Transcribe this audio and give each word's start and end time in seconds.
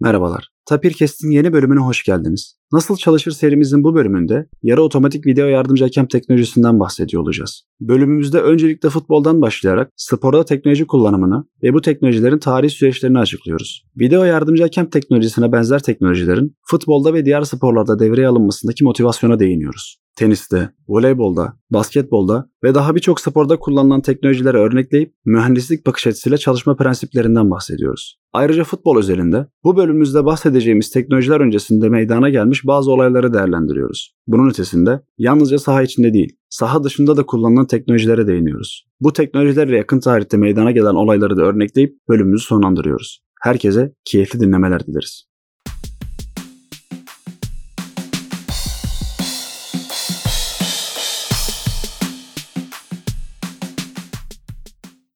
Merhabalar. 0.00 0.48
Tapirkest'in 0.66 1.30
yeni 1.30 1.52
bölümüne 1.52 1.80
hoş 1.80 2.04
geldiniz. 2.04 2.56
Nasıl 2.72 2.96
çalışır 2.96 3.30
serimizin 3.30 3.84
bu 3.84 3.94
bölümünde 3.94 4.46
yarı 4.62 4.82
otomatik 4.82 5.26
video 5.26 5.46
yardımcı 5.46 5.84
hakem 5.84 6.06
teknolojisinden 6.06 6.80
bahsediyor 6.80 7.22
olacağız. 7.22 7.62
Bölümümüzde 7.80 8.40
öncelikle 8.40 8.90
futboldan 8.90 9.42
başlayarak 9.42 9.92
sporda 9.96 10.44
teknoloji 10.44 10.86
kullanımını 10.86 11.44
ve 11.62 11.74
bu 11.74 11.80
teknolojilerin 11.80 12.38
tarih 12.38 12.70
süreçlerini 12.70 13.18
açıklıyoruz. 13.18 13.84
Video 14.00 14.24
yardımcı 14.24 14.62
hakem 14.62 14.90
teknolojisine 14.90 15.52
benzer 15.52 15.82
teknolojilerin 15.82 16.56
futbolda 16.62 17.14
ve 17.14 17.24
diğer 17.24 17.42
sporlarda 17.42 17.98
devreye 17.98 18.28
alınmasındaki 18.28 18.84
motivasyona 18.84 19.38
değiniyoruz 19.38 20.00
teniste, 20.20 20.70
voleybolda, 20.88 21.52
basketbolda 21.70 22.50
ve 22.64 22.74
daha 22.74 22.94
birçok 22.94 23.20
sporda 23.20 23.56
kullanılan 23.58 24.00
teknolojileri 24.00 24.56
örnekleyip 24.56 25.14
mühendislik 25.24 25.86
bakış 25.86 26.06
açısıyla 26.06 26.38
çalışma 26.38 26.76
prensiplerinden 26.76 27.50
bahsediyoruz. 27.50 28.18
Ayrıca 28.32 28.64
futbol 28.64 28.98
özelinde 28.98 29.46
bu 29.64 29.76
bölümümüzde 29.76 30.24
bahsedeceğimiz 30.24 30.90
teknolojiler 30.90 31.40
öncesinde 31.40 31.88
meydana 31.88 32.28
gelmiş 32.28 32.66
bazı 32.66 32.92
olayları 32.92 33.34
değerlendiriyoruz. 33.34 34.14
Bunun 34.26 34.50
ötesinde 34.50 35.00
yalnızca 35.18 35.58
saha 35.58 35.82
içinde 35.82 36.14
değil, 36.14 36.36
saha 36.48 36.84
dışında 36.84 37.16
da 37.16 37.26
kullanılan 37.26 37.66
teknolojilere 37.66 38.26
değiniyoruz. 38.26 38.86
Bu 39.00 39.12
teknolojilerle 39.12 39.76
yakın 39.76 40.00
tarihte 40.00 40.36
meydana 40.36 40.70
gelen 40.70 40.94
olayları 40.94 41.36
da 41.36 41.42
örnekleyip 41.42 41.96
bölümümüzü 42.08 42.44
sonlandırıyoruz. 42.44 43.22
Herkese 43.40 43.92
keyifli 44.04 44.40
dinlemeler 44.40 44.86
dileriz. 44.86 45.29